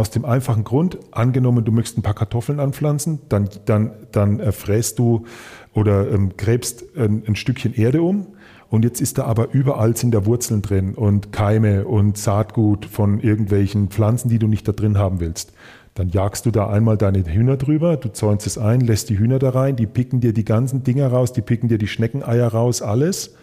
Aus 0.00 0.08
dem 0.08 0.24
einfachen 0.24 0.64
Grund, 0.64 0.96
angenommen, 1.10 1.62
du 1.62 1.72
möchtest 1.72 1.98
ein 1.98 2.02
paar 2.02 2.14
Kartoffeln 2.14 2.58
anpflanzen, 2.58 3.18
dann, 3.28 3.50
dann, 3.66 3.90
dann 4.12 4.40
äh, 4.40 4.50
fräst 4.50 4.98
du 4.98 5.26
oder 5.74 6.10
ähm, 6.10 6.38
gräbst 6.38 6.96
ein, 6.96 7.22
ein 7.28 7.36
Stückchen 7.36 7.74
Erde 7.74 8.00
um. 8.00 8.28
Und 8.70 8.82
jetzt 8.82 9.02
ist 9.02 9.18
da 9.18 9.24
aber 9.24 9.52
überall 9.52 9.94
sind 9.98 10.14
da 10.14 10.24
Wurzeln 10.24 10.62
drin 10.62 10.94
und 10.94 11.32
Keime 11.32 11.84
und 11.84 12.16
Saatgut 12.16 12.86
von 12.86 13.20
irgendwelchen 13.20 13.90
Pflanzen, 13.90 14.30
die 14.30 14.38
du 14.38 14.46
nicht 14.46 14.66
da 14.66 14.72
drin 14.72 14.96
haben 14.96 15.20
willst. 15.20 15.52
Dann 15.92 16.08
jagst 16.08 16.46
du 16.46 16.50
da 16.50 16.70
einmal 16.70 16.96
deine 16.96 17.22
Hühner 17.22 17.58
drüber, 17.58 17.98
du 17.98 18.10
zäunst 18.10 18.46
es 18.46 18.56
ein, 18.56 18.80
lässt 18.80 19.10
die 19.10 19.18
Hühner 19.18 19.38
da 19.38 19.50
rein, 19.50 19.76
die 19.76 19.86
picken 19.86 20.20
dir 20.20 20.32
die 20.32 20.46
ganzen 20.46 20.82
Dinger 20.82 21.08
raus, 21.08 21.34
die 21.34 21.42
picken 21.42 21.68
dir 21.68 21.76
die 21.76 21.88
Schneckeneier 21.88 22.48
raus, 22.48 22.80
alles. 22.80 23.34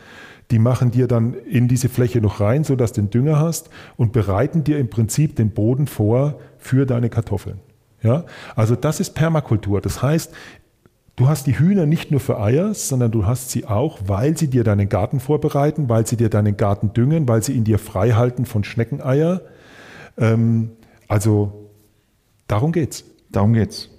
Die 0.52 0.60
machen 0.60 0.92
dir 0.92 1.08
dann 1.08 1.34
in 1.34 1.68
diese 1.68 1.90
Fläche 1.90 2.22
noch 2.22 2.40
rein, 2.40 2.64
sodass 2.64 2.94
du 2.94 3.02
den 3.02 3.10
Dünger 3.10 3.40
hast 3.40 3.70
und 3.98 4.14
bereiten 4.14 4.64
dir 4.64 4.80
im 4.80 4.90
Prinzip 4.90 5.36
den 5.36 5.52
Boden 5.52 5.88
vor 5.88 6.40
für 6.58 6.86
deine 6.86 7.10
Kartoffeln. 7.10 7.60
Ja? 8.02 8.26
Also 8.56 8.76
das 8.76 9.00
ist 9.00 9.14
Permakultur. 9.14 9.82
Das 9.82 10.02
heißt, 10.02 10.34
du 11.18 11.28
hast 11.28 11.48
die 11.48 11.60
Hühner 11.60 11.86
nicht 11.86 12.12
nur 12.12 12.20
für 12.22 12.40
Eier, 12.40 12.74
sondern 12.74 13.12
du 13.12 13.26
hast 13.26 13.52
sie 13.52 13.66
auch, 13.66 14.00
weil 14.06 14.38
sie 14.38 14.50
dir 14.50 14.64
deinen 14.64 14.88
Garten 14.88 15.20
vorbereiten, 15.20 15.90
weil 15.90 16.08
sie 16.08 16.16
dir 16.16 16.30
deinen 16.30 16.56
Garten 16.56 16.94
düngen, 16.94 17.28
weil 17.28 17.44
sie 17.44 17.54
ihn 17.54 17.66
dir 17.66 17.80
frei 17.80 18.12
halten 18.12 18.46
von 18.46 18.64
Schneckeneier. 18.64 19.42
Ähm, 20.18 20.72
also 21.10 21.68
Darum 22.48 22.72
geht's. 22.72 23.04
Darum 23.30 23.54
geht's. 23.54 23.90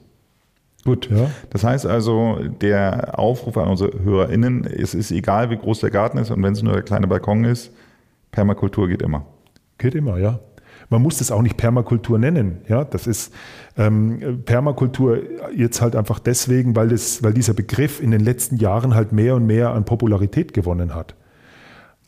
Gut. 0.85 1.11
Ja. 1.11 1.31
Das 1.51 1.65
heißt 1.65 1.87
also, 1.87 2.39
der 2.61 3.19
Aufruf 3.19 3.57
an 3.59 3.69
unsere 3.69 4.03
HörerInnen, 4.03 4.65
es 4.65 4.95
ist 4.95 5.11
egal, 5.11 5.51
wie 5.51 5.57
groß 5.57 5.81
der 5.81 5.91
Garten 5.91 6.19
ist 6.19 6.31
und 6.31 6.43
wenn 6.43 6.53
es 6.53 6.63
nur 6.63 6.73
der 6.73 6.83
kleine 6.83 7.07
Balkon 7.07 7.45
ist, 7.45 7.73
Permakultur 8.31 8.89
geht 8.89 9.03
immer. 9.03 9.27
Geht 9.79 9.95
immer, 9.95 10.19
ja. 10.19 10.41
Man 10.91 11.03
muss 11.03 11.19
das 11.19 11.31
auch 11.31 11.43
nicht 11.43 11.57
Permakultur 11.57 12.19
nennen. 12.19 12.59
Ja, 12.69 12.85
das 12.85 13.07
ist 13.07 13.35
ähm, 13.77 14.43
Permakultur 14.47 15.21
jetzt 15.55 15.83
halt 15.83 15.95
einfach 15.97 16.19
deswegen, 16.19 16.75
weil, 16.77 16.89
das, 16.89 17.23
weil 17.23 17.35
dieser 17.35 17.53
Begriff 17.53 18.01
in 18.01 18.11
den 18.11 18.21
letzten 18.21 18.57
Jahren 18.57 18.95
halt 18.95 19.13
mehr 19.13 19.35
und 19.35 19.47
mehr 19.47 19.73
an 19.73 19.85
Popularität 19.85 20.55
gewonnen 20.55 20.95
hat. 20.95 21.15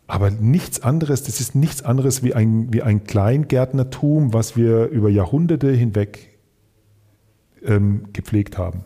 Aber 0.06 0.30
nichts 0.30 0.82
anderes, 0.82 1.22
das 1.22 1.40
ist 1.40 1.54
nichts 1.54 1.84
anderes 1.84 2.22
wie 2.22 2.34
ein, 2.34 2.72
wie 2.72 2.82
ein 2.82 3.04
Kleingärtnertum, 3.04 4.32
was 4.32 4.56
wir 4.56 4.88
über 4.88 5.08
Jahrhunderte 5.08 5.70
hinweg 5.70 6.29
ähm, 7.64 8.04
gepflegt 8.12 8.58
haben. 8.58 8.84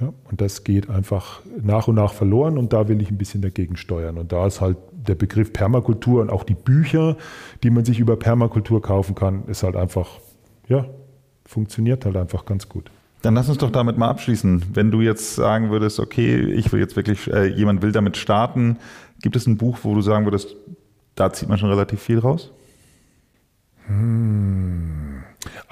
Ja, 0.00 0.12
und 0.30 0.40
das 0.40 0.62
geht 0.62 0.88
einfach 0.88 1.40
nach 1.60 1.88
und 1.88 1.96
nach 1.96 2.12
verloren 2.12 2.56
und 2.56 2.72
da 2.72 2.86
will 2.88 3.02
ich 3.02 3.10
ein 3.10 3.18
bisschen 3.18 3.42
dagegen 3.42 3.76
steuern. 3.76 4.16
Und 4.16 4.30
da 4.30 4.46
ist 4.46 4.60
halt 4.60 4.76
der 4.92 5.16
Begriff 5.16 5.52
Permakultur 5.52 6.22
und 6.22 6.30
auch 6.30 6.44
die 6.44 6.54
Bücher, 6.54 7.16
die 7.62 7.70
man 7.70 7.84
sich 7.84 7.98
über 7.98 8.16
Permakultur 8.16 8.80
kaufen 8.80 9.16
kann, 9.16 9.44
ist 9.46 9.64
halt 9.64 9.74
einfach, 9.74 10.20
ja, 10.68 10.86
funktioniert 11.44 12.04
halt 12.04 12.16
einfach 12.16 12.44
ganz 12.44 12.68
gut. 12.68 12.90
Dann 13.22 13.34
lass 13.34 13.48
uns 13.48 13.58
doch 13.58 13.72
damit 13.72 13.98
mal 13.98 14.08
abschließen. 14.08 14.62
Wenn 14.72 14.92
du 14.92 15.00
jetzt 15.00 15.34
sagen 15.34 15.70
würdest, 15.70 15.98
okay, 15.98 16.36
ich 16.52 16.70
will 16.72 16.78
jetzt 16.78 16.94
wirklich, 16.94 17.26
äh, 17.32 17.46
jemand 17.46 17.82
will 17.82 17.90
damit 17.90 18.16
starten, 18.16 18.76
gibt 19.20 19.34
es 19.34 19.48
ein 19.48 19.56
Buch, 19.56 19.78
wo 19.82 19.94
du 19.94 20.00
sagen 20.00 20.24
würdest, 20.26 20.54
da 21.16 21.32
zieht 21.32 21.48
man 21.48 21.58
schon 21.58 21.70
relativ 21.70 22.00
viel 22.00 22.20
raus? 22.20 22.52
Hm. 23.86 24.37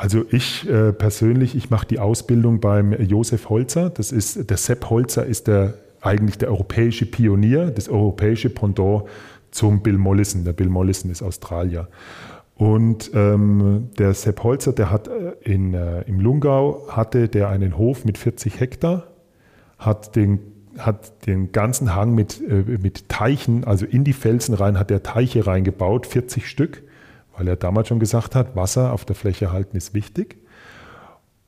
Also 0.07 0.25
ich 0.31 0.69
äh, 0.69 0.93
persönlich, 0.93 1.57
ich 1.57 1.69
mache 1.69 1.85
die 1.85 1.99
Ausbildung 1.99 2.61
beim 2.61 2.93
Josef 2.93 3.49
Holzer. 3.49 3.91
Das 3.91 4.13
ist 4.13 4.49
der 4.49 4.57
Sepp 4.57 4.89
Holzer 4.89 5.27
ist 5.27 5.49
der 5.49 5.75
eigentlich 6.01 6.39
der 6.39 6.49
europäische 6.51 7.07
Pionier, 7.07 7.73
das 7.73 7.89
europäische 7.89 8.49
Pendant 8.49 9.07
zum 9.51 9.83
Bill 9.83 9.99
Mollison. 9.99 10.45
Der 10.45 10.53
Bill 10.53 10.69
Mollison 10.69 11.11
ist 11.11 11.25
Australier. 11.25 11.89
Und 12.55 13.11
ähm, 13.15 13.89
der 13.99 14.15
Sepp 14.15 14.45
Holzer, 14.45 14.73
der 14.73 14.93
hat 14.93 15.09
äh, 15.09 15.33
in, 15.43 15.75
äh, 15.75 16.03
im 16.03 16.21
Lungau 16.21 16.87
hatte 16.89 17.29
der 17.29 17.49
einen 17.49 17.77
Hof 17.77 18.05
mit 18.05 18.17
40 18.17 18.61
Hektar, 18.61 19.09
hat 19.77 20.15
den 20.15 20.39
hat 20.79 21.27
den 21.27 21.51
ganzen 21.51 21.97
Hang 21.97 22.15
mit, 22.15 22.41
äh, 22.49 22.79
mit 22.81 23.09
Teichen, 23.09 23.65
also 23.65 23.85
in 23.85 24.05
die 24.05 24.13
Felsen 24.13 24.55
rein, 24.55 24.79
hat 24.79 24.93
er 24.93 25.03
Teiche 25.03 25.49
reingebaut, 25.49 26.07
40 26.07 26.49
Stück 26.49 26.85
weil 27.37 27.49
er 27.49 27.57
damals 27.57 27.89
schon 27.89 28.01
gesagt 28.01 28.35
hat, 28.35 28.57
Wasser 28.57 28.93
auf 28.93 29.05
der 29.05 29.17
Fläche 29.17 29.53
halten 29.53 29.77
ist 29.77 29.95
wichtig. 29.95 30.37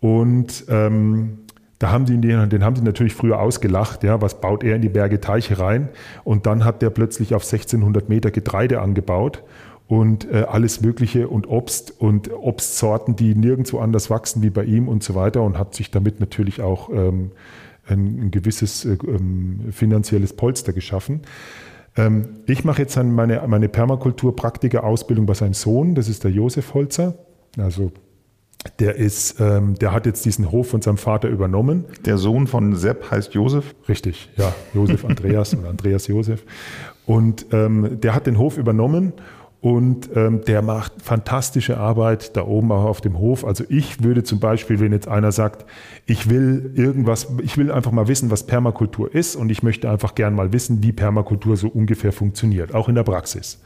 Und 0.01 0.65
ähm, 0.69 1.41
da 1.79 1.91
haben 1.91 2.07
die 2.07 2.21
den, 2.21 2.65
haben 2.65 2.77
sie 2.77 2.83
natürlich 2.83 3.15
früher 3.15 3.41
ausgelacht, 3.41 4.03
ja, 4.03 4.21
was 4.21 4.41
baut 4.41 4.65
er 4.65 4.77
in 4.77 4.83
die 4.83 4.89
Berge 4.89 5.21
Teiche 5.21 5.59
rein? 5.59 5.89
Und 6.25 6.47
dann 6.47 6.65
hat 6.65 6.83
der 6.83 6.91
plötzlich 6.91 7.35
auf 7.35 7.43
1600 7.43 8.09
Meter 8.09 8.31
Getreide 8.31 8.81
angebaut 8.81 9.45
und 9.87 10.31
äh, 10.31 10.45
alles 10.49 10.81
Mögliche 10.81 11.29
und 11.29 11.49
Obst 11.49 11.95
und 11.99 12.31
Obstsorten, 12.33 13.17
die 13.17 13.35
nirgendwo 13.35 13.79
anders 13.79 14.11
wachsen 14.11 14.43
wie 14.43 14.51
bei 14.51 14.65
ihm 14.65 14.89
und 14.89 15.03
so 15.03 15.15
weiter 15.15 15.43
und 15.43 15.57
hat 15.57 15.75
sich 15.75 15.91
damit 15.91 16.21
natürlich 16.21 16.61
auch 16.61 16.91
ähm, 16.91 17.31
ein, 17.87 18.25
ein, 18.25 18.31
gewisses 18.31 18.85
äh, 18.85 18.99
ähm, 19.07 19.61
finanzielles 19.71 20.35
Polster 20.35 20.73
geschaffen. 20.73 21.23
Ähm, 21.99 22.29
ich 22.47 22.65
mache 22.65 22.83
jetzt 22.83 22.97
meine, 22.97 23.43
meine 23.47 23.69
Permakultur-Praktiker-Ausbildung 23.69 25.27
bei 25.27 25.35
seinem 25.35 25.55
Sohn, 25.55 25.95
das 25.95 26.09
ist 26.09 26.25
der 26.25 26.31
Josef 26.31 26.73
Holzer. 26.73 27.15
Also 27.59 27.93
der 28.79 28.97
ist, 28.97 29.41
ähm, 29.41 29.75
der 29.75 29.93
hat 29.93 30.07
jetzt 30.07 30.25
diesen 30.25 30.51
Hof 30.51 30.69
von 30.69 30.81
seinem 30.83 30.97
Vater 30.97 31.29
übernommen. 31.29 31.85
Der 32.05 32.19
Sohn 32.19 32.47
von 32.47 32.75
Sepp 32.77 33.11
heißt 33.11 33.35
Josef? 33.35 33.75
Richtig, 33.89 34.31
ja, 34.37 34.55
Josef 34.75 35.05
Andreas 35.05 35.57
oder 35.57 35.69
Andreas 35.69 36.07
Josef. 36.07 36.45
Und 37.07 37.47
ähm, 37.53 38.01
der 38.01 38.15
hat 38.15 38.27
den 38.27 38.39
Hof 38.39 38.59
übernommen 38.59 39.13
und 39.61 40.11
ähm, 40.15 40.43
der 40.45 40.63
macht 40.63 41.03
fantastische 41.03 41.79
Arbeit 41.79 42.37
da 42.37 42.47
oben 42.47 42.71
auch 42.71 42.85
auf 42.85 43.01
dem 43.01 43.19
Hof. 43.19 43.45
Also 43.45 43.65
ich 43.69 44.05
würde 44.05 44.23
zum 44.23 44.39
Beispiel, 44.39 44.79
wenn 44.79 44.93
jetzt 44.93 45.09
einer 45.09 45.33
sagt, 45.33 45.67
ich 46.07 46.31
will 46.31 46.73
irgendwas, 46.77 47.27
ich 47.43 47.59
will 47.59 47.73
einfach 47.73 47.91
mal 47.91 48.07
wissen, 48.07 48.31
was 48.31 48.47
Permakultur 48.47 49.13
ist 49.13 49.35
und 49.35 49.51
ich 49.51 49.65
möchte 49.65 49.91
einfach 49.91 50.15
gern 50.15 50.35
mal 50.35 50.53
wissen, 50.53 50.83
wie 50.85 50.93
Permakultur 50.93 51.57
so 51.57 51.69
ungefähr 51.69 52.13
funktioniert, 52.13 52.73
auch 52.73 52.89
in 52.89 52.95
der 52.95 53.03
Praxis. 53.03 53.61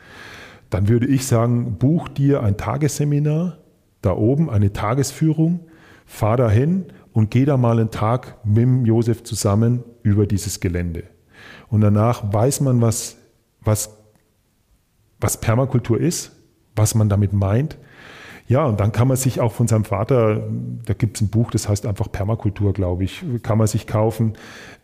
Dann 0.71 0.89
würde 0.89 1.07
ich 1.07 1.27
sagen, 1.27 1.77
buch 1.79 2.09
dir 2.09 2.43
ein 2.43 2.57
Tagesseminar 2.57 3.59
da 4.01 4.17
oben, 4.17 4.49
eine 4.49 4.73
Tagesführung, 4.73 5.61
fahr 6.07 6.39
dahin 6.39 6.87
und 7.13 7.31
geh 7.31 7.45
da 7.45 7.59
mal 7.59 7.79
einen 7.79 7.91
Tag 7.91 8.39
mit 8.45 8.63
dem 8.63 8.87
Josef 8.87 9.25
zusammen 9.25 9.85
über 10.03 10.27
dieses 10.27 10.61
Gelände. 10.61 11.05
Und 11.69 11.83
danach 11.83 12.33
weiß 12.33 12.63
man, 12.63 12.81
was, 12.81 13.19
was 13.61 14.02
was 15.23 15.39
Permakultur 15.39 15.99
ist, 15.99 16.33
was 16.77 16.95
man 16.95 17.09
damit 17.09 17.33
meint. 17.33 17.79
Ja, 18.49 18.67
und 18.67 18.81
dann 18.81 18.93
kann 18.93 19.09
man 19.09 19.17
sich 19.17 19.41
auch 19.41 19.53
von 19.53 19.69
seinem 19.69 19.85
Vater, 19.85 20.43
da 20.85 20.95
gibt 20.95 21.17
es 21.17 21.23
ein 21.23 21.29
Buch, 21.29 21.51
das 21.51 21.69
heißt 21.69 21.87
einfach 21.87 22.11
Permakultur, 22.11 22.73
glaube 22.73 23.05
ich, 23.05 23.25
kann 23.43 23.57
man 23.57 23.67
sich 23.67 23.87
kaufen. 23.87 24.35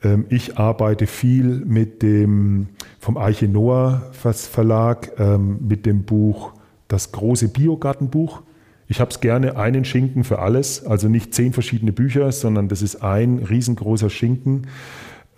Ähm, 0.03 0.27
ich 0.31 0.59
arbeite 0.59 1.07
viel 1.07 1.65
mit 1.67 2.03
dem 2.03 2.69
vom 3.01 3.17
Arche 3.17 3.49
Noah 3.49 4.11
Verlag, 4.13 5.13
ähm, 5.19 5.59
mit 5.67 5.87
dem 5.87 6.05
Buch 6.05 6.53
Das 6.87 7.13
große 7.13 7.49
Biogartenbuch. 7.49 8.43
Ich 8.87 9.01
habe 9.01 9.11
es 9.11 9.21
gerne 9.21 9.57
einen 9.59 9.85
Schinken 9.85 10.25
für 10.25 10.39
alles, 10.39 10.87
also 10.87 11.09
nicht 11.09 11.35
zehn 11.35 11.53
verschiedene 11.53 11.93
Bücher, 11.93 12.33
sondern 12.33 12.69
das 12.69 12.81
ist 12.81 13.03
ein 13.03 13.39
riesengroßer 13.39 14.09
Schinken. 14.09 14.69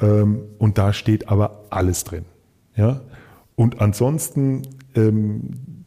Ähm, 0.01 0.43
und 0.59 0.79
da 0.79 0.93
steht 0.93 1.29
aber 1.29 1.65
alles 1.71 2.05
drin. 2.05 2.27
Ja? 2.77 3.01
Und 3.57 3.81
ansonsten 3.81 4.63
ähm, 4.94 5.85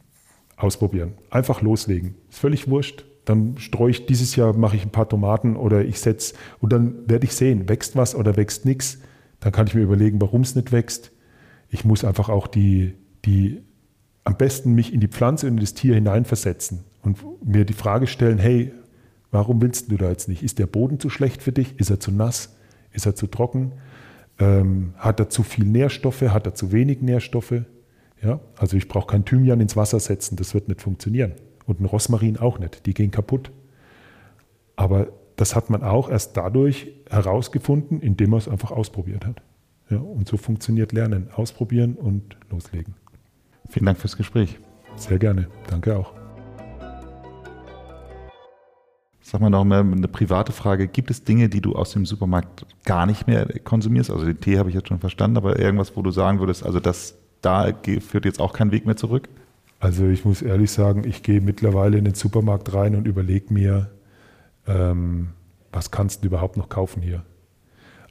ausprobieren. 0.57 1.13
Einfach 1.29 1.61
loslegen. 1.61 2.15
Ist 2.29 2.39
völlig 2.39 2.69
wurscht. 2.69 3.05
Dann 3.25 3.57
streue 3.57 3.91
ich 3.91 4.05
dieses 4.05 4.35
Jahr, 4.35 4.53
mache 4.53 4.75
ich 4.75 4.83
ein 4.83 4.91
paar 4.91 5.07
Tomaten 5.07 5.55
oder 5.55 5.85
ich 5.85 5.99
setze 5.99 6.35
und 6.59 6.73
dann 6.73 7.07
werde 7.07 7.25
ich 7.25 7.33
sehen, 7.33 7.69
wächst 7.69 7.95
was 7.95 8.15
oder 8.15 8.35
wächst 8.35 8.65
nichts. 8.65 8.99
Dann 9.39 9.53
kann 9.53 9.67
ich 9.67 9.75
mir 9.75 9.81
überlegen, 9.81 10.19
warum 10.19 10.41
es 10.41 10.55
nicht 10.55 10.71
wächst. 10.71 11.11
Ich 11.69 11.85
muss 11.85 12.03
einfach 12.03 12.29
auch 12.29 12.47
die, 12.47 12.95
die, 13.25 13.61
am 14.25 14.35
besten 14.37 14.73
mich 14.73 14.93
in 14.93 14.99
die 14.99 15.07
Pflanze 15.07 15.47
und 15.47 15.53
in 15.53 15.59
das 15.59 15.73
Tier 15.73 15.95
hineinversetzen 15.95 16.83
und 17.01 17.17
mir 17.45 17.65
die 17.65 17.73
Frage 17.73 18.07
stellen, 18.07 18.37
hey, 18.37 18.73
warum 19.31 19.61
willst 19.61 19.89
du 19.91 19.97
da 19.97 20.09
jetzt 20.09 20.27
nicht? 20.27 20.43
Ist 20.43 20.59
der 20.59 20.67
Boden 20.67 20.99
zu 20.99 21.09
schlecht 21.09 21.41
für 21.41 21.51
dich? 21.51 21.79
Ist 21.79 21.89
er 21.89 21.99
zu 21.99 22.11
nass? 22.11 22.55
Ist 22.91 23.05
er 23.05 23.15
zu 23.15 23.27
trocken? 23.27 23.73
Ähm, 24.37 24.93
hat 24.97 25.19
er 25.19 25.29
zu 25.29 25.43
viel 25.43 25.65
Nährstoffe? 25.65 26.21
Hat 26.21 26.45
er 26.45 26.55
zu 26.55 26.71
wenig 26.71 27.01
Nährstoffe? 27.01 27.63
Ja? 28.23 28.39
Also 28.57 28.77
ich 28.77 28.87
brauche 28.87 29.07
kein 29.07 29.25
Thymian 29.25 29.59
ins 29.59 29.75
Wasser 29.75 29.99
setzen, 29.99 30.35
das 30.35 30.53
wird 30.53 30.67
nicht 30.67 30.81
funktionieren. 30.81 31.33
Und 31.65 31.79
ein 31.79 31.85
Rosmarin 31.85 32.37
auch 32.37 32.59
nicht, 32.59 32.85
die 32.85 32.93
gehen 32.93 33.11
kaputt. 33.11 33.51
Aber 34.75 35.07
das 35.35 35.55
hat 35.55 35.69
man 35.69 35.83
auch 35.83 36.09
erst 36.09 36.37
dadurch 36.37 36.91
herausgefunden, 37.09 38.01
indem 38.01 38.31
man 38.31 38.39
es 38.39 38.47
einfach 38.47 38.71
ausprobiert 38.71 39.25
hat. 39.25 39.41
Ja, 39.89 39.97
und 39.97 40.27
so 40.27 40.37
funktioniert 40.37 40.91
Lernen. 40.91 41.29
Ausprobieren 41.35 41.95
und 41.95 42.37
loslegen. 42.49 42.95
Vielen 43.69 43.85
Dank 43.85 43.97
fürs 43.97 44.17
Gespräch. 44.17 44.59
Sehr 44.95 45.19
gerne. 45.19 45.47
Danke 45.67 45.97
auch. 45.97 46.13
Sag 49.21 49.41
mal 49.41 49.49
noch 49.49 49.63
mal 49.63 49.79
eine 49.79 50.07
private 50.07 50.51
Frage. 50.51 50.87
Gibt 50.87 51.09
es 51.09 51.23
Dinge, 51.23 51.49
die 51.49 51.61
du 51.61 51.75
aus 51.75 51.91
dem 51.91 52.05
Supermarkt 52.05 52.65
gar 52.83 53.05
nicht 53.05 53.25
mehr 53.25 53.47
konsumierst? 53.63 54.11
Also 54.11 54.25
den 54.25 54.39
Tee 54.39 54.57
habe 54.57 54.69
ich 54.69 54.75
jetzt 54.75 54.89
schon 54.89 54.99
verstanden, 54.99 55.37
aber 55.37 55.59
irgendwas, 55.59 55.95
wo 55.95 56.01
du 56.01 56.11
sagen 56.11 56.39
würdest, 56.39 56.65
also 56.65 56.79
das 56.79 57.15
da 57.43 57.71
führt 57.99 58.25
jetzt 58.25 58.39
auch 58.39 58.53
kein 58.53 58.71
Weg 58.71 58.85
mehr 58.85 58.95
zurück? 58.95 59.29
Also 59.79 60.07
ich 60.07 60.23
muss 60.25 60.41
ehrlich 60.41 60.71
sagen, 60.71 61.03
ich 61.05 61.23
gehe 61.23 61.41
mittlerweile 61.41 61.97
in 61.97 62.05
den 62.05 62.13
Supermarkt 62.13 62.73
rein 62.73 62.95
und 62.95 63.05
überlege 63.05 63.53
mir, 63.53 63.91
ähm, 64.65 65.29
was 65.71 65.91
kannst 65.91 66.23
du 66.23 66.27
überhaupt 66.27 66.57
noch 66.57 66.69
kaufen 66.69 67.01
hier? 67.01 67.23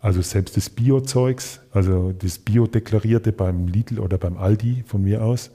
Also 0.00 0.20
selbst 0.20 0.56
das 0.56 0.68
Bio-Zeugs, 0.68 1.60
also 1.70 2.12
das 2.12 2.38
Bio-Deklarierte 2.38 3.32
beim 3.32 3.68
Lidl 3.68 4.00
oder 4.00 4.18
beim 4.18 4.36
Aldi 4.36 4.84
von 4.86 5.02
mir 5.02 5.24
aus, 5.24 5.50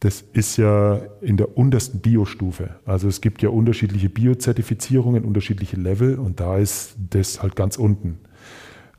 das 0.00 0.22
ist 0.32 0.56
ja 0.56 1.00
in 1.20 1.36
der 1.36 1.58
untersten 1.58 2.00
Bio-Stufe. 2.00 2.76
Also 2.86 3.08
es 3.08 3.20
gibt 3.20 3.42
ja 3.42 3.48
unterschiedliche 3.48 4.08
Bio-Zertifizierungen, 4.08 5.24
unterschiedliche 5.24 5.76
Level 5.76 6.18
und 6.18 6.40
da 6.40 6.58
ist 6.58 6.94
das 7.10 7.42
halt 7.42 7.56
ganz 7.56 7.76
unten. 7.76 8.20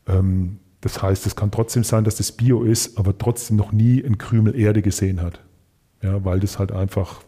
Ähm, 0.08 0.60
das 0.86 1.02
heißt, 1.02 1.26
es 1.26 1.36
kann 1.36 1.50
trotzdem 1.50 1.84
sein, 1.84 2.04
dass 2.04 2.17
das 2.17 2.32
Bio 2.32 2.62
ist, 2.62 3.00
aber 3.00 3.17
trotzdem 3.17 3.58
noch 3.58 3.71
nie 3.71 4.04
ein 4.06 4.19
Krümel 4.19 4.56
Erde 4.56 4.84
gesehen 4.84 5.19
hat. 5.19 5.39
Ja, 6.04 6.24
weil 6.24 6.39
das 6.39 6.60
halt 6.60 6.71
einfach 6.71 7.24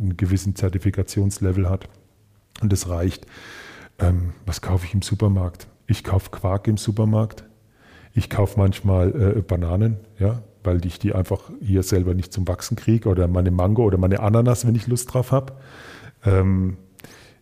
einen 0.00 0.16
gewissen 0.16 0.54
Zertifikationslevel 0.54 1.68
hat. 1.68 1.88
Und 2.62 2.72
das 2.72 2.88
reicht. 2.88 3.26
Ähm, 3.98 4.34
was 4.46 4.62
kaufe 4.62 4.86
ich 4.86 4.94
im 4.94 5.02
Supermarkt? 5.02 5.66
Ich 5.88 6.04
kaufe 6.04 6.30
Quark 6.30 6.68
im 6.68 6.76
Supermarkt. 6.76 7.42
Ich 8.12 8.30
kaufe 8.30 8.60
manchmal 8.60 9.38
äh, 9.38 9.42
Bananen, 9.42 9.96
ja, 10.20 10.44
weil 10.62 10.86
ich 10.86 11.00
die 11.00 11.16
einfach 11.16 11.50
hier 11.60 11.82
selber 11.82 12.14
nicht 12.14 12.32
zum 12.32 12.46
Wachsen 12.46 12.76
kriege 12.76 13.08
oder 13.08 13.26
meine 13.26 13.50
Mango 13.50 13.82
oder 13.82 13.98
meine 13.98 14.20
Ananas, 14.20 14.68
wenn 14.68 14.76
ich 14.76 14.86
Lust 14.86 15.12
drauf 15.12 15.32
habe. 15.32 15.54
Ähm, 16.24 16.76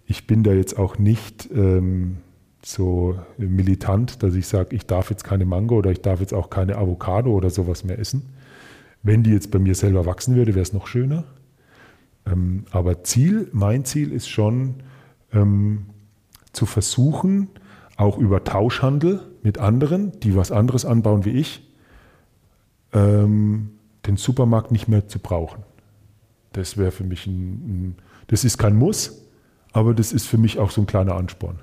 ich 0.06 0.26
bin 0.26 0.44
da 0.44 0.52
jetzt 0.52 0.78
auch 0.78 0.96
nicht 0.96 1.50
ähm, 1.52 2.22
so 2.64 3.18
militant, 3.38 4.22
dass 4.22 4.34
ich 4.34 4.46
sage, 4.46 4.74
ich 4.76 4.86
darf 4.86 5.10
jetzt 5.10 5.24
keine 5.24 5.44
Mango 5.44 5.76
oder 5.76 5.90
ich 5.90 6.00
darf 6.00 6.20
jetzt 6.20 6.32
auch 6.32 6.50
keine 6.50 6.76
Avocado 6.76 7.32
oder 7.32 7.50
sowas 7.50 7.84
mehr 7.84 7.98
essen. 7.98 8.22
Wenn 9.02 9.22
die 9.22 9.30
jetzt 9.30 9.50
bei 9.50 9.58
mir 9.58 9.74
selber 9.74 10.06
wachsen 10.06 10.36
würde, 10.36 10.54
wäre 10.54 10.62
es 10.62 10.72
noch 10.72 10.86
schöner. 10.86 11.24
Ähm, 12.24 12.64
aber 12.70 13.02
Ziel, 13.02 13.48
mein 13.52 13.84
Ziel 13.84 14.12
ist 14.12 14.28
schon 14.28 14.76
ähm, 15.32 15.86
zu 16.52 16.66
versuchen, 16.66 17.48
auch 17.96 18.18
über 18.18 18.44
Tauschhandel 18.44 19.20
mit 19.42 19.58
anderen, 19.58 20.18
die 20.20 20.36
was 20.36 20.52
anderes 20.52 20.84
anbauen 20.84 21.24
wie 21.24 21.30
ich, 21.30 21.68
ähm, 22.92 23.70
den 24.06 24.16
Supermarkt 24.16 24.70
nicht 24.70 24.88
mehr 24.88 25.08
zu 25.08 25.18
brauchen. 25.18 25.64
Das 26.52 26.76
wäre 26.76 26.90
für 26.92 27.04
mich 27.04 27.26
ein, 27.26 27.32
ein, 27.32 27.96
das 28.28 28.44
ist 28.44 28.58
kein 28.58 28.76
Muss, 28.76 29.22
aber 29.72 29.94
das 29.94 30.12
ist 30.12 30.26
für 30.26 30.38
mich 30.38 30.58
auch 30.58 30.70
so 30.70 30.82
ein 30.82 30.86
kleiner 30.86 31.16
Ansporn. 31.16 31.60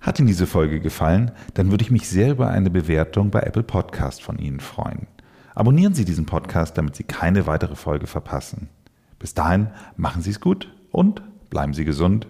Hat 0.00 0.18
Ihnen 0.18 0.28
diese 0.28 0.46
Folge 0.46 0.80
gefallen, 0.80 1.30
dann 1.54 1.70
würde 1.70 1.84
ich 1.84 1.90
mich 1.90 2.08
sehr 2.08 2.30
über 2.30 2.48
eine 2.48 2.70
Bewertung 2.70 3.30
bei 3.30 3.40
Apple 3.40 3.62
Podcast 3.62 4.22
von 4.22 4.38
Ihnen 4.38 4.60
freuen. 4.60 5.06
Abonnieren 5.54 5.92
Sie 5.92 6.06
diesen 6.06 6.24
Podcast, 6.24 6.78
damit 6.78 6.96
Sie 6.96 7.04
keine 7.04 7.46
weitere 7.46 7.76
Folge 7.76 8.06
verpassen. 8.06 8.70
Bis 9.18 9.34
dahin, 9.34 9.68
machen 9.96 10.22
Sie 10.22 10.30
es 10.30 10.40
gut 10.40 10.74
und 10.90 11.22
bleiben 11.50 11.74
Sie 11.74 11.84
gesund. 11.84 12.26